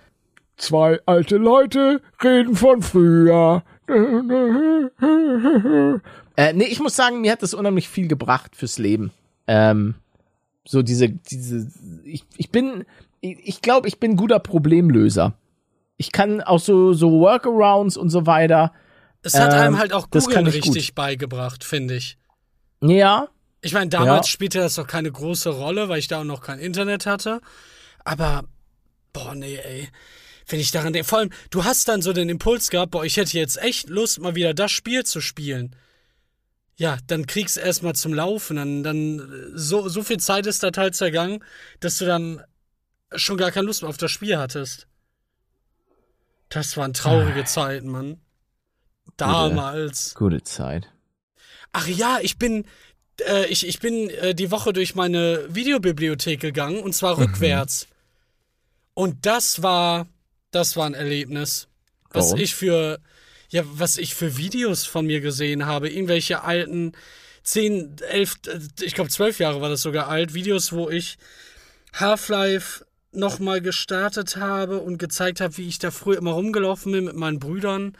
[0.56, 3.64] Zwei alte Leute reden von früher.
[6.36, 9.10] Äh, nee, ich muss sagen, mir hat das unheimlich viel gebracht fürs Leben.
[9.48, 9.96] Ähm,
[10.64, 11.66] so diese, diese,
[12.04, 12.84] ich, ich bin,
[13.20, 15.34] ich, ich glaube, ich bin guter Problemlöser.
[15.96, 18.72] Ich kann auch so, so Workarounds und so weiter.
[19.22, 22.18] Es hat Ähm, einem halt auch Google richtig beigebracht, finde ich.
[22.80, 23.28] Ja,
[23.60, 24.30] Ich meine, damals Ja.
[24.32, 27.40] spielte das doch keine große Rolle, weil ich da auch noch kein Internet hatte.
[28.04, 28.44] Aber,
[29.12, 29.88] boah, nee, ey.
[30.46, 33.16] Wenn ich daran denke, vor allem, du hast dann so den Impuls gehabt, boah, ich
[33.16, 35.74] hätte jetzt echt Lust, mal wieder das Spiel zu spielen.
[36.76, 38.56] Ja, dann kriegst du erstmal zum Laufen.
[38.56, 41.44] Dann, dann, so, so viel Zeit ist da halt zergangen,
[41.80, 42.40] dass du dann
[43.16, 44.86] schon gar keine Lust mehr auf das Spiel hattest.
[46.48, 48.20] Das waren traurige Zeiten, Mann.
[49.18, 50.14] Damals.
[50.14, 50.88] gute Zeit.
[51.72, 52.64] Ach ja, ich bin,
[53.26, 57.86] äh, ich, ich bin äh, die Woche durch meine Videobibliothek gegangen und zwar rückwärts.
[58.94, 60.06] Und das war,
[60.50, 61.68] das war ein Erlebnis.
[62.10, 62.40] Was Warum?
[62.40, 62.98] ich für,
[63.50, 65.90] ja, was ich für Videos von mir gesehen habe.
[65.90, 66.92] Irgendwelche alten
[67.42, 70.34] 10, 11, äh, ich glaube 12 Jahre war das sogar alt.
[70.34, 71.18] Videos, wo ich
[71.94, 77.16] Half-Life nochmal gestartet habe und gezeigt habe, wie ich da früher immer rumgelaufen bin mit
[77.16, 77.96] meinen Brüdern,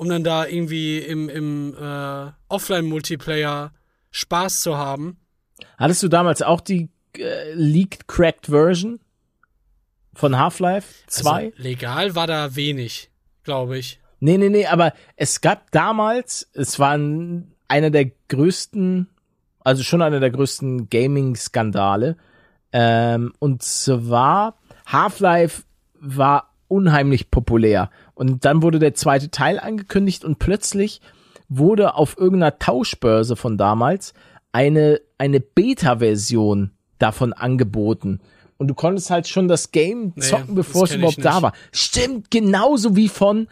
[0.00, 3.74] um dann da irgendwie im, im äh, Offline-Multiplayer
[4.10, 5.18] Spaß zu haben.
[5.76, 6.88] Hattest du damals auch die
[7.18, 8.98] äh, leaked cracked Version
[10.14, 11.30] von Half-Life 2?
[11.30, 13.10] Also, legal war da wenig,
[13.44, 14.00] glaube ich.
[14.20, 19.06] Nee, nee, nee, aber es gab damals, es war ein, einer der größten,
[19.58, 22.16] also schon einer der größten Gaming-Skandale.
[22.72, 27.90] Ähm, und zwar, Half-Life war unheimlich populär.
[28.14, 31.00] Und dann wurde der zweite Teil angekündigt und plötzlich
[31.48, 34.14] wurde auf irgendeiner Tauschbörse von damals
[34.52, 38.20] eine, eine Beta-Version davon angeboten.
[38.56, 41.52] Und du konntest halt schon das Game Nee, zocken, das bevor es überhaupt da war.
[41.72, 43.48] Stimmt, genauso wie von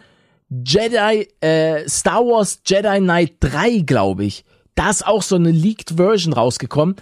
[0.51, 4.45] Jedi, äh, Star Wars Jedi Knight 3, glaube ich.
[4.75, 6.97] Da ist auch so eine leaked Version rausgekommen.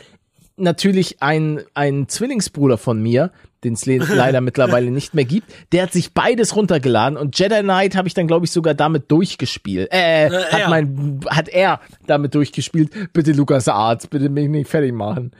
[0.57, 3.33] Natürlich ein, ein Zwillingsbruder von mir,
[3.65, 7.61] den es le leider mittlerweile nicht mehr gibt, der hat sich beides runtergeladen und Jedi
[7.63, 9.89] Knight habe ich dann, glaube ich, sogar damit durchgespielt.
[9.93, 10.69] Äh, Äh, hat er.
[10.69, 13.13] mein, hat er damit durchgespielt.
[13.13, 15.33] Bitte Lukas Arzt, bitte mich nicht fertig machen.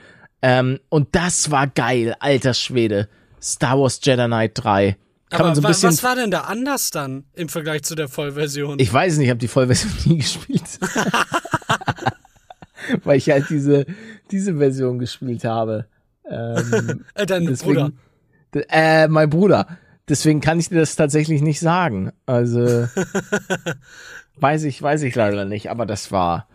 [0.43, 3.09] Ähm, und das war geil, alter Schwede.
[3.43, 4.97] Star Wars Jedi Knight 3.
[5.31, 7.95] Kann Aber man so ein bisschen was war denn da anders dann im Vergleich zu
[7.97, 8.79] der Vollversion?
[8.79, 10.63] ich weiß nicht, ich habe die Vollversion nie gespielt.
[13.05, 13.87] Weil ich halt diese,
[14.31, 15.87] diese Version gespielt habe.
[16.31, 17.51] Ähm, äh, dein Bruder.
[17.51, 17.93] deswegen, D-
[18.55, 19.67] äh, mein Bruder.
[20.09, 22.13] Deswegen kann ich dir das tatsächlich nicht sagen.
[22.27, 22.89] Also
[24.37, 25.71] weiß ich, weiß ich leider nicht.
[25.71, 26.49] Aber das war,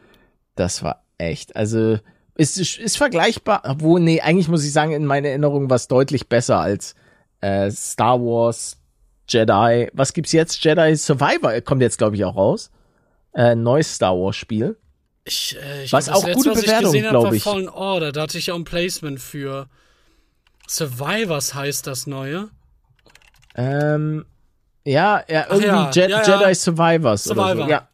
[0.56, 1.56] das war echt.
[1.56, 2.00] Also
[2.36, 3.64] ist, ist, vergleichbar.
[3.66, 6.96] Obwohl, nee, eigentlich muss ich sagen, in meiner Erinnerung war es deutlich besser als
[7.42, 8.78] äh, Star Wars,
[9.28, 9.90] Jedi.
[9.94, 10.64] Was gibt's jetzt?
[10.64, 12.72] Jedi Survivor kommt jetzt, glaube ich, auch raus.
[13.34, 14.78] Äh, neues Star Wars Spiel.
[15.26, 17.34] Ich, äh, ich Was glaub, das auch letzte, gute Bewertung, ich gesehen hab, glaub war
[17.34, 17.44] ich.
[17.44, 18.12] Fallen Order.
[18.12, 19.68] Da hatte ich auch ein Placement für.
[20.76, 22.50] Survivors heißt das neue.
[23.56, 24.26] Ähm,
[24.86, 26.40] ja, ja, irgendwie ja, Je ja, ja.
[26.40, 27.48] Jedi Survivors oder so.
[27.50, 27.70] Survivor.
[27.70, 27.88] Ja.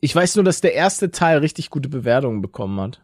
[0.00, 3.00] Ich weiß nur, dass der erste Teil richtig gute Bewertungen bekommen hat.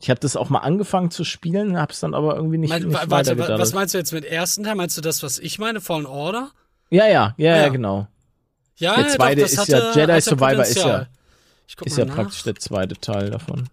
[0.00, 2.94] Ich habe das auch mal angefangen zu spielen, hab's dann aber irgendwie nicht, Mein, nicht
[2.94, 4.74] wa- warte, was meinst du jetzt mit ersten Teil?
[4.74, 5.80] Meinst du das, was ich meine?
[5.80, 6.50] Fallen Order?
[6.90, 7.68] ja, ja, ja, ja, Ja.
[7.68, 8.06] genau.
[8.76, 11.00] Ja, Der ja, zweite doch, ist hatte, ja- Jedi Survivor ist Potenzial.
[11.02, 11.08] ja-
[11.68, 12.14] Ich guck Ist ja nach.
[12.14, 13.68] praktisch der zweite Teil davon.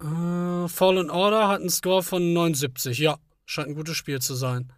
[0.00, 2.98] Äh, Fallen Order hat einen Score von 79.
[2.98, 4.72] Ja, scheint ein gutes Spiel zu sein.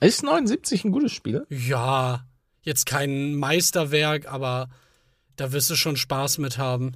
[0.00, 1.46] Ist 79 ein gutes Spiel?
[1.48, 2.26] Ja,
[2.62, 4.68] jetzt kein Meisterwerk, aber
[5.36, 6.92] da wirst du schon Spaß mit haben.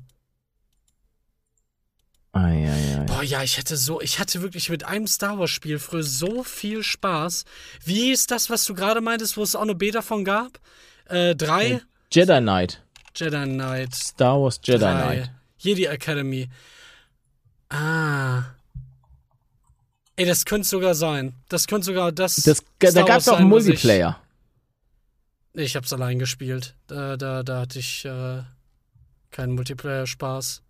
[2.32, 3.04] Ei, ei, ei.
[3.06, 6.44] Boah, ja, ich hätte so, ich hatte wirklich mit einem Star Wars Spiel früher so
[6.44, 7.44] viel Spaß.
[7.84, 10.60] Wie hieß das, was du gerade meintest, wo es auch eine Beta von gab?
[11.06, 11.82] Äh, drei?
[12.12, 12.82] Jedi Knight.
[13.16, 13.94] Jedi Knight.
[13.94, 15.16] Star Wars Jedi drei.
[15.16, 15.30] Knight.
[15.58, 16.48] Jedi Academy.
[17.70, 18.42] Ah.
[20.16, 21.34] Ey, das könnte sogar sein.
[21.48, 22.36] Das könnte sogar das.
[22.36, 24.18] Das, da gab's Wars auch einen ich- Multiplayer.
[25.54, 26.76] Nee, ich hab's allein gespielt.
[26.86, 28.42] Da, da, da hatte ich äh,
[29.30, 30.62] keinen Multiplayer-Spaß.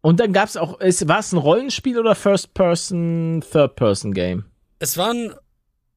[0.00, 4.46] Und dann gab's auch, war es ein Rollenspiel oder First-Person, Third-Person-Game?
[4.80, 5.34] Es war ein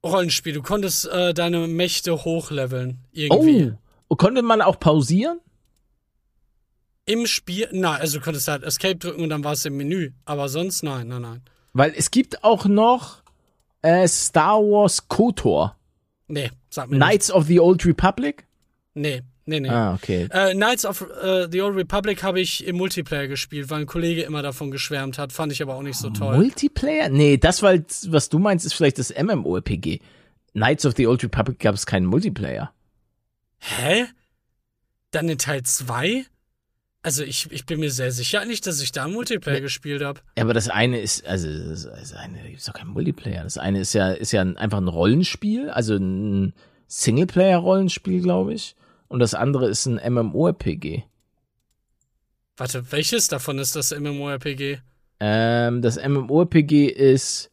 [0.06, 0.54] Rollenspiel.
[0.54, 3.00] Du konntest äh, deine Mächte hochleveln.
[3.12, 3.74] Irgendwie.
[4.08, 5.40] Oh, konnte man auch pausieren?
[7.06, 10.12] Im Spiel, nein, also du konntest halt Escape drücken und dann war es im Menü.
[10.26, 11.42] Aber sonst nein, nein, nein.
[11.74, 13.22] Weil es gibt auch noch
[13.82, 15.76] äh, Star Wars KOTOR.
[16.28, 18.48] Nee, sag mir Knights of the Old Republic?
[18.96, 19.24] nicht.
[19.46, 19.70] Nee, nee, nee.
[19.70, 20.28] Ah, okay.
[20.32, 24.24] Äh, Knights of äh, the Old Republic habe ich im Multiplayer gespielt, weil ein Kollege
[24.24, 25.34] immer davon geschwärmt hat.
[25.34, 26.38] Fand ich aber auch nicht so toll.
[26.38, 27.10] Multiplayer?
[27.10, 30.00] Nee, das, weil, was du meinst, ist vielleicht das MMORPG.
[30.54, 32.72] Knights of the Old Republic gab es keinen Multiplayer.
[33.60, 34.06] Hä?
[35.12, 36.26] Dann in Teil 2?
[37.06, 40.22] Also ich, ich bin mir sehr sicher eigentlich, dass ich da Multiplayer gespielt habe.
[40.36, 43.44] Ja, aber das eine ist, also das eine da gibt's doch kein Multiplayer.
[43.44, 46.56] Das eine ist ja, ist ja einfach ein Rollenspiel, also ein
[46.88, 48.76] Singleplayer-Rollenspiel, glaube ich.
[49.08, 51.04] Und das andere ist ein MMORPG.
[52.58, 54.80] Warte, welches davon ist das MMORPG?
[55.20, 57.52] Ähm, das MMORPG ist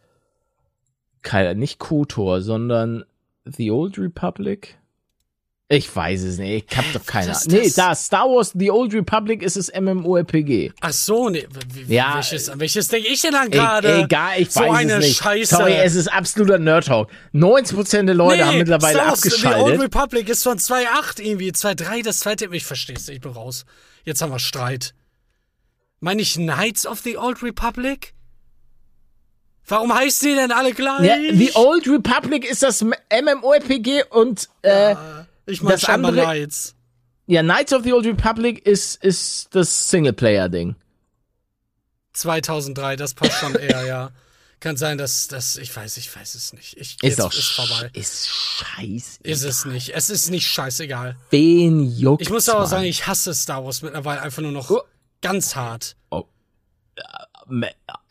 [1.20, 3.04] kein, nicht KOTOR, sondern
[3.44, 4.78] The Old Republic.
[5.72, 7.42] Ich weiß es nicht, ich hab doch keine Ahnung.
[7.46, 7.74] Nee, das?
[7.74, 10.70] da, Star Wars The Old Republic ist das MMORPG.
[10.82, 11.46] Ach so, nee.
[11.88, 14.02] Ja, welches, an welches denke ich denn dann E gerade?
[14.02, 15.16] egal, ich so weiß eine es nicht.
[15.16, 15.56] Scheiße.
[15.56, 17.08] Sorry, es ist absoluter Nerd-Talk.
[17.32, 19.80] 90% der Leute nee, haben mittlerweile Star Wars, The Old abgeschaltet.
[19.80, 21.50] Republic ist von 2.8 irgendwie.
[21.52, 22.48] 2.3, das zweite.
[22.52, 23.64] Ich versteh's, ich bin raus.
[24.04, 24.92] Jetzt haben wir Streit.
[26.00, 28.12] Meine ich Knights of the Old Republic?
[29.66, 31.04] Warum heißen die denn alle gleich?
[31.04, 34.96] Ja, The Old Republic ist das MMORPG und äh,
[35.46, 36.74] ich meine das scheinbar andere- Knights.
[37.26, 40.76] ja, Knights of the Old Republic ist, ist das Singleplayer-Ding.
[42.14, 44.10] 2003, das passt schon eher, ja.
[44.60, 46.76] Kann sein, dass das, ich weiß, ich weiß es nicht.
[46.76, 47.90] Ich, Ist doch ist vorbei.
[47.94, 49.18] Ist scheiße.
[49.24, 49.88] Ist es nicht.
[49.88, 51.16] Es ist nicht scheißegal.
[51.30, 54.82] Wen juckt Ich muss aber sagen, ich hasse Star Wars mittlerweile einfach nur noch Oh.
[55.20, 55.96] ganz hart.
[57.48, 57.66] Ma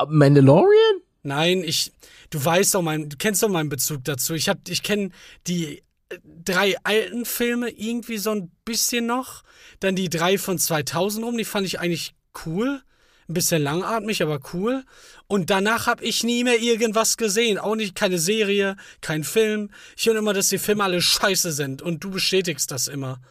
[0.08, 1.02] Mandalorian?
[1.24, 1.94] Nein, ich,
[2.32, 4.34] du weißt doch mein, du kennst doch meinen Bezug dazu.
[4.34, 5.12] Ich hab, ich kenne
[5.48, 5.82] die äh,
[6.24, 9.44] drei alten Filme irgendwie so ein bisschen noch.
[9.80, 12.14] Dann die drei von 2000 rum, die fand ich eigentlich
[12.46, 12.82] cool.
[13.30, 14.84] Ein bisschen langatmig, aber cool.
[15.28, 17.58] Und danach habe ich nie mehr irgendwas gesehen.
[17.58, 19.70] Auch nicht keine Serie, kein Film.
[19.96, 21.82] Ich höre immer, dass die Filme alle scheiße sind.
[21.82, 23.22] Und du bestätigst das immer.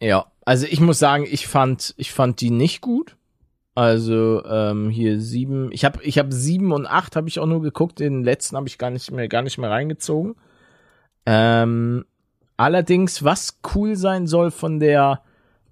[0.00, 3.16] Ja, also ich muss sagen, ich fand, ich fand die nicht gut.
[3.74, 7.62] Also ähm, hier sieben, ich habe ich hab sieben und acht habe ich auch nur
[7.62, 10.34] geguckt, den letzten habe ich gar nicht mehr gar nicht mehr reingezogen.
[11.32, 12.06] Ähm,
[12.56, 15.22] allerdings, was cool sein soll von der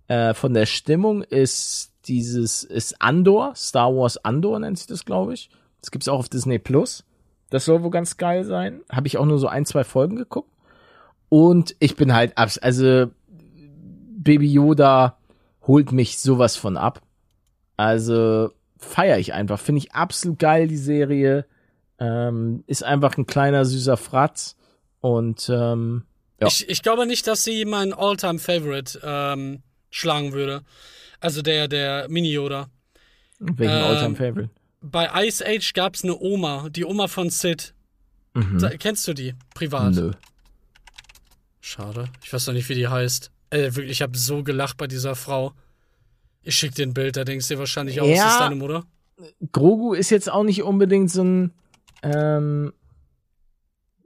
[0.07, 5.35] äh, von der Stimmung ist dieses ist Andor, Star Wars Andor nennt sich das, glaube
[5.35, 5.51] ich.
[5.81, 7.05] Das gibt's auch auf Disney Plus.
[7.51, 8.83] Das soll wohl ganz geil sein.
[8.89, 10.51] Habe ich auch nur so ein zwei Folgen geguckt.
[11.29, 13.11] Und ich bin halt also
[14.17, 15.19] Baby Yoda
[15.67, 17.03] holt mich sowas von ab.
[17.77, 19.59] Also feiere ich einfach.
[19.59, 21.47] Finde ich absolut geil, die Serie.
[21.99, 24.57] Ähm, ist einfach ein kleiner, süßer Fratz.
[25.01, 26.05] Und ähm,
[26.41, 26.47] Ja.
[26.49, 30.63] Ich, ich glaube nicht, dass sie meinen All-Time-Favorite ähm, schlagen würde.
[31.21, 32.69] Also der, der Mini-Yoda.
[33.41, 34.51] welchen Ähm, Alltime Favorite?
[34.81, 37.75] Bei Ice Age gab es eine Oma, die Oma von Sid.
[38.35, 38.59] Mhm.
[38.79, 39.35] Kennst du die?
[39.55, 39.95] Privat?
[39.95, 40.13] Nö.
[41.61, 42.09] Schade.
[42.25, 43.31] Ich weiß noch nicht, wie die heißt.
[43.51, 45.53] Äh, wirklich, ich habe so gelacht bei dieser Frau.
[46.43, 48.13] Ich schick dir ein Bild, da denkst du dir wahrscheinlich auch, Ja.
[48.15, 48.85] ist das deine Mutter?
[49.53, 51.53] Grogu ist jetzt auch nicht unbedingt so ein,
[52.03, 52.73] ähm,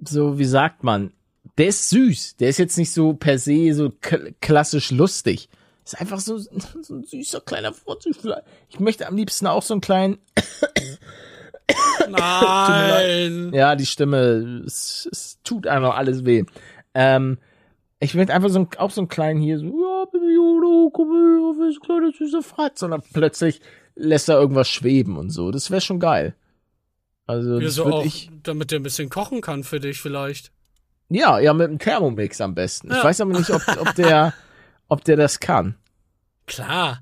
[0.05, 1.13] so wie sagt man,
[1.59, 2.37] der ist süß.
[2.37, 3.93] Der ist jetzt nicht so per se so
[4.41, 5.49] klassisch lustig.
[5.85, 6.39] Ist einfach so,
[6.83, 8.45] so ein süßer kleiner Vorzügler.
[8.69, 10.19] Ich möchte am liebsten auch so einen kleinen,
[12.09, 13.53] Nein!
[13.55, 16.45] ja, die Stimme, es, es tut einfach alles weh.
[16.95, 17.39] Ähm,
[18.01, 21.11] ich möchte einfach so ein, auch so einen kleinen hier, so, ja, Baby Yoda, komm
[21.11, 22.83] her, kleiner süßer Fratz?
[22.83, 23.61] Und dann plötzlich
[23.95, 25.51] lässt er irgendwas schweben und so.
[25.51, 26.35] Das wäre schon geil.
[27.33, 30.53] Also, Wieso würde auch, ich, damit der ein bisschen kochen kann für dich vielleicht.
[31.09, 32.89] ja, ja, mit einem Thermomix am besten.
[32.91, 33.05] Ich Ja.
[33.05, 34.33] weiß aber nicht, ob, ob der,
[34.89, 35.77] ob der das kann.
[36.47, 37.01] Klar.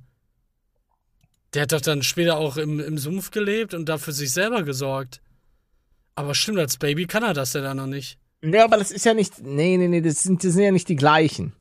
[1.54, 5.20] Der hat doch dann später auch im, im Sumpf gelebt und dafür sich selber gesorgt.
[6.14, 8.18] Aber stimmt, als Baby kann er das ja dann noch nicht.
[8.42, 10.88] Ja, aber das ist ja nicht, nee, nee, nee, das sind, das sind ja nicht
[10.88, 11.52] die gleichen.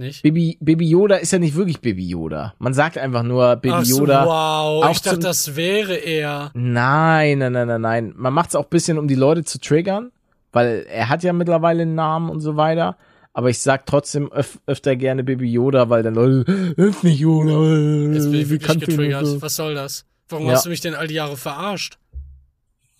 [0.00, 0.22] Nicht?
[0.22, 2.54] Baby, Baby Yoda ist ja nicht wirklich Baby Yoda.
[2.58, 4.24] Man sagt einfach nur Baby so, Yoda.
[4.24, 6.50] wow, auch ich dachte, das wäre er.
[6.54, 8.14] Nein, nein, nein, nein, nein.
[8.16, 10.10] Man macht es auch ein bisschen, um die Leute zu triggern,
[10.52, 12.96] weil er hat ja mittlerweile einen Namen und so weiter.
[13.34, 18.14] Aber ich sag trotzdem öf öfter gerne Baby Yoda, weil dann Leute, ist nicht Yoda.
[18.14, 19.26] Jetzt bin ich wirklich getriggert.
[19.26, 20.06] so- Was soll das?
[20.30, 20.54] Warum Ja.
[20.54, 21.98] hast du mich denn all die Jahre verarscht?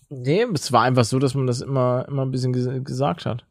[0.09, 3.43] Nee, es war einfach so, dass man das immer, immer ein bisschen ges gesagt hat.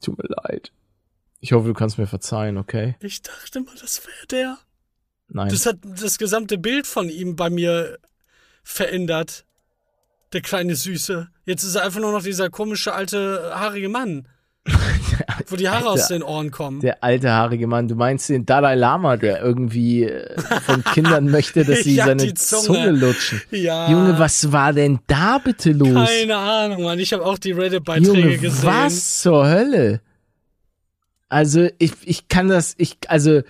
[0.00, 0.70] Tut mir leid.
[1.40, 2.96] Ich hoffe, du kannst mir verzeihen, okay?
[3.00, 4.58] Ich dachte mal, das wäre der.
[5.28, 5.48] Nein.
[5.48, 7.98] Das hat das gesamte Bild von ihm bei mir
[8.62, 9.46] verändert.
[10.32, 11.28] Der kleine Süße.
[11.44, 14.28] Jetzt ist er einfach nur noch dieser komische alte haarige Mann.
[15.48, 16.80] Wo die Haare aus den Ohren kommen.
[16.80, 17.88] Der alte haarige Mann.
[17.88, 22.62] Du meinst den Dalai Lama, der irgendwie äh, von Kindern möchte, dass sie seine Zunge.
[22.62, 22.90] Zunge.
[22.90, 23.42] lutschen.
[23.50, 23.90] Ja.
[23.90, 26.08] Junge, was war denn da bitte los?
[26.08, 26.98] Keine Ahnung, Mann.
[26.98, 28.66] Ich habe auch die Reddit-Beiträge gesehen.
[28.68, 30.00] was zur Hölle?
[31.30, 33.40] Also, ich, ich kann das, ich, also,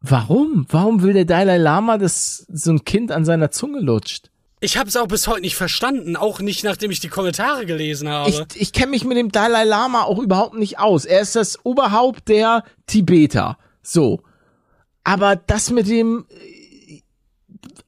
[0.00, 0.66] warum?
[0.70, 4.30] Warum will der Dalai Lama, dass so ein Kind an seiner Zunge lutscht?
[4.60, 6.16] Ich habe es auch bis heute nicht verstanden.
[6.16, 8.30] Auch nicht, nachdem ich die Kommentare gelesen habe.
[8.30, 11.04] Ich, ich kenne mich mit dem Dalai Lama auch überhaupt nicht aus.
[11.04, 13.58] Er ist das Oberhaupt der Tibeter.
[13.82, 14.22] So.
[15.02, 16.24] Aber das mit dem,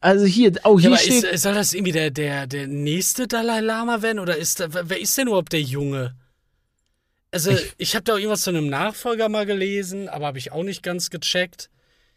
[0.00, 3.26] also hier, oh, ja, hier aber steht, ist, soll das irgendwie der, der, der nächste
[3.26, 4.18] Dalai Lama werden?
[4.18, 6.14] Oder ist wer ist denn überhaupt der Junge?
[7.32, 10.52] Also, ich, Ich- habe da auch irgendwas zu einem Nachfolger mal gelesen, aber habe ich
[10.52, 11.70] auch nicht ganz gecheckt.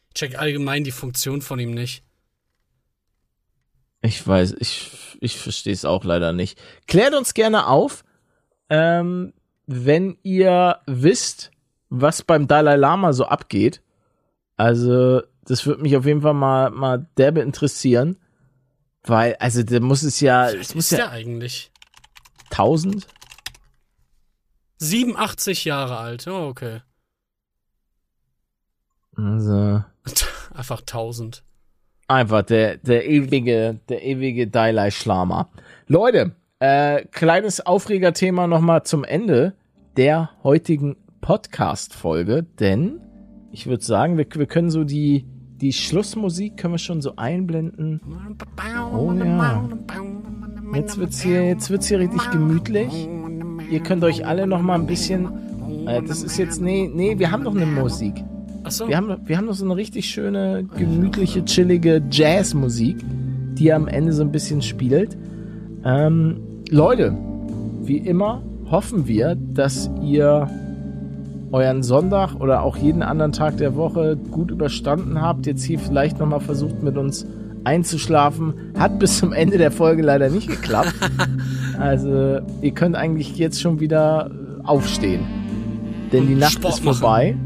[0.10, 2.03] Ich check allgemein die Funktion von ihm nicht.
[4.01, 6.57] Ich weiß, ich, ich verstehe es auch leider nicht.
[6.88, 8.03] Klärt uns gerne auf,
[8.70, 9.34] ähm,
[9.68, 11.51] wenn ihr wisst,
[11.89, 13.82] was beim Dalai Lama so abgeht.
[14.55, 18.18] Also, das würde mich auf jeden Fall mal, mal derbe interessieren.
[19.03, 21.72] Weil, also, der muss es ja, Was muss ist ja der eigentlich?
[22.51, 23.07] 1000?
[24.80, 26.27] 87 Jahre alt.
[26.27, 26.82] Oh, okay.
[29.15, 29.84] Also,
[30.53, 31.43] Einfach 1000.
[32.07, 35.49] einfach der, der ewige, der ewige Dalai Lama.
[35.88, 39.53] Leute, äh, kleines Aufregerthema nochmal zum Ende
[39.97, 43.01] der heutigen Podcast-Folge, denn
[43.51, 45.25] ich würde sagen, wir, wir können so die,
[45.57, 47.99] die Schlussmusik können wir schon so einblenden.
[48.93, 49.69] Oh ja.
[50.73, 53.09] Jetzt wird's hier, jetzt wird's hier richtig gemütlich.
[53.70, 55.30] Ihr könnt euch alle noch mal ein bisschen,
[55.88, 58.24] äh, das ist jetzt, nee, nee, wir haben doch eine Musik.
[58.63, 58.88] Achso.
[58.88, 62.97] Wir haben, wir haben noch so eine richtig schöne, gemütliche, chillige Jazzmusik,
[63.53, 65.17] die am Ende so ein bisschen spielt.
[65.86, 66.38] Ähm,
[66.70, 67.15] Leute,
[67.84, 70.49] wie immer hoffen wir, dass ihr
[71.51, 75.47] euren Sonntag oder auch jeden anderen Tag der Woche gut überstanden habt.
[75.47, 77.26] Jetzt hier vielleicht nochmal versucht mit uns
[77.64, 78.53] einzuschlafen.
[78.78, 80.93] Hat bis zum Ende der Folge leider nicht geklappt.
[81.80, 84.30] Also ihr könnt eigentlich jetzt schon wieder
[84.66, 85.22] aufstehen.
[86.12, 86.97] Denn die Nacht Sport ist machen.
[86.97, 87.38] vorbei.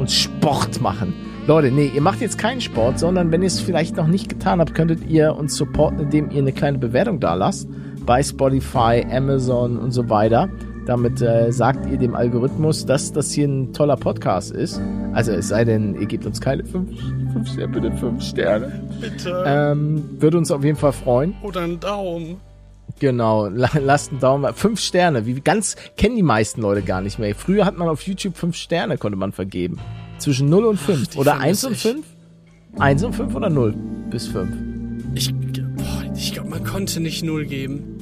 [0.00, 1.14] Und Sport machen.
[1.46, 4.58] Leute, nee, ihr macht jetzt keinen Sport, sondern wenn ihr es vielleicht noch nicht getan
[4.60, 7.68] habt, könntet ihr uns supporten, indem ihr eine kleine Bewertung da lasst.
[8.04, 10.48] Bei Spotify, Amazon und so weiter.
[10.88, 14.80] Damit äh, sagt ihr dem Algorithmus, dass das hier ein toller Podcast ist.
[15.12, 16.88] Also es sei denn, ihr gebt uns keine fünf,
[17.52, 18.88] Sterne, bitte fünf Sterne.
[18.98, 19.44] Bitte.
[19.46, 21.34] Ähm, würde uns auf jeden Fall freuen.
[21.42, 22.38] Oder einen Daumen.
[23.00, 24.54] Genau, la- lasst einen Daumen.
[24.54, 27.34] Fünf Sterne, wie ganz kennen die meisten Leute gar nicht mehr.
[27.34, 29.78] Früher hat man auf YouTube fünf Sterne, konnte man vergeben.
[30.16, 31.08] Zwischen 0 und 5.
[31.08, 31.82] die Oder vermisse 1 und ich.
[31.82, 32.06] 5?
[32.78, 33.74] 1 und 5 oder 0
[34.10, 34.50] bis 5?
[35.14, 37.97] Ich, boah, ich glaube, man konnte nicht null geben.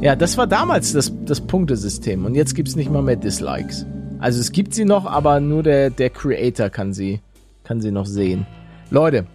[0.00, 2.24] Ja, das war damals das, das Punktesystem.
[2.26, 3.86] Und jetzt gibt's nicht mal mehr Dislikes.
[4.18, 7.20] Also es gibt sie noch, aber nur der, der Creator kann sie,
[7.64, 8.46] kann sie noch sehen.
[8.90, 9.26] Leute,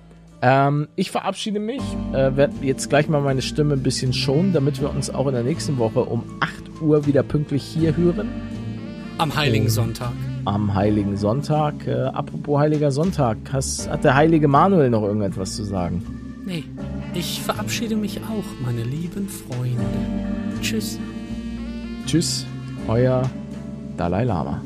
[0.41, 1.81] ähm, ich verabschiede mich.
[2.13, 5.33] Äh, werde jetzt gleich mal meine Stimme ein bisschen schonen, damit wir uns auch in
[5.33, 8.29] der nächsten Woche um 8 Uhr wieder pünktlich hier hören.
[9.17, 10.13] Am Heiligen Sonntag.
[10.45, 11.85] am Heiligen Sonntag.
[11.85, 16.03] Äh, apropos Heiliger Sonntag, has, hat der heilige Manuel noch irgendetwas zu sagen?
[16.45, 16.63] Nee,
[17.13, 19.85] ich verabschiede mich auch, meine lieben Freunde.
[20.61, 20.97] Tschüss.
[22.05, 22.45] Tschüss,
[22.87, 23.29] euer
[23.97, 24.61] Dalai Lama.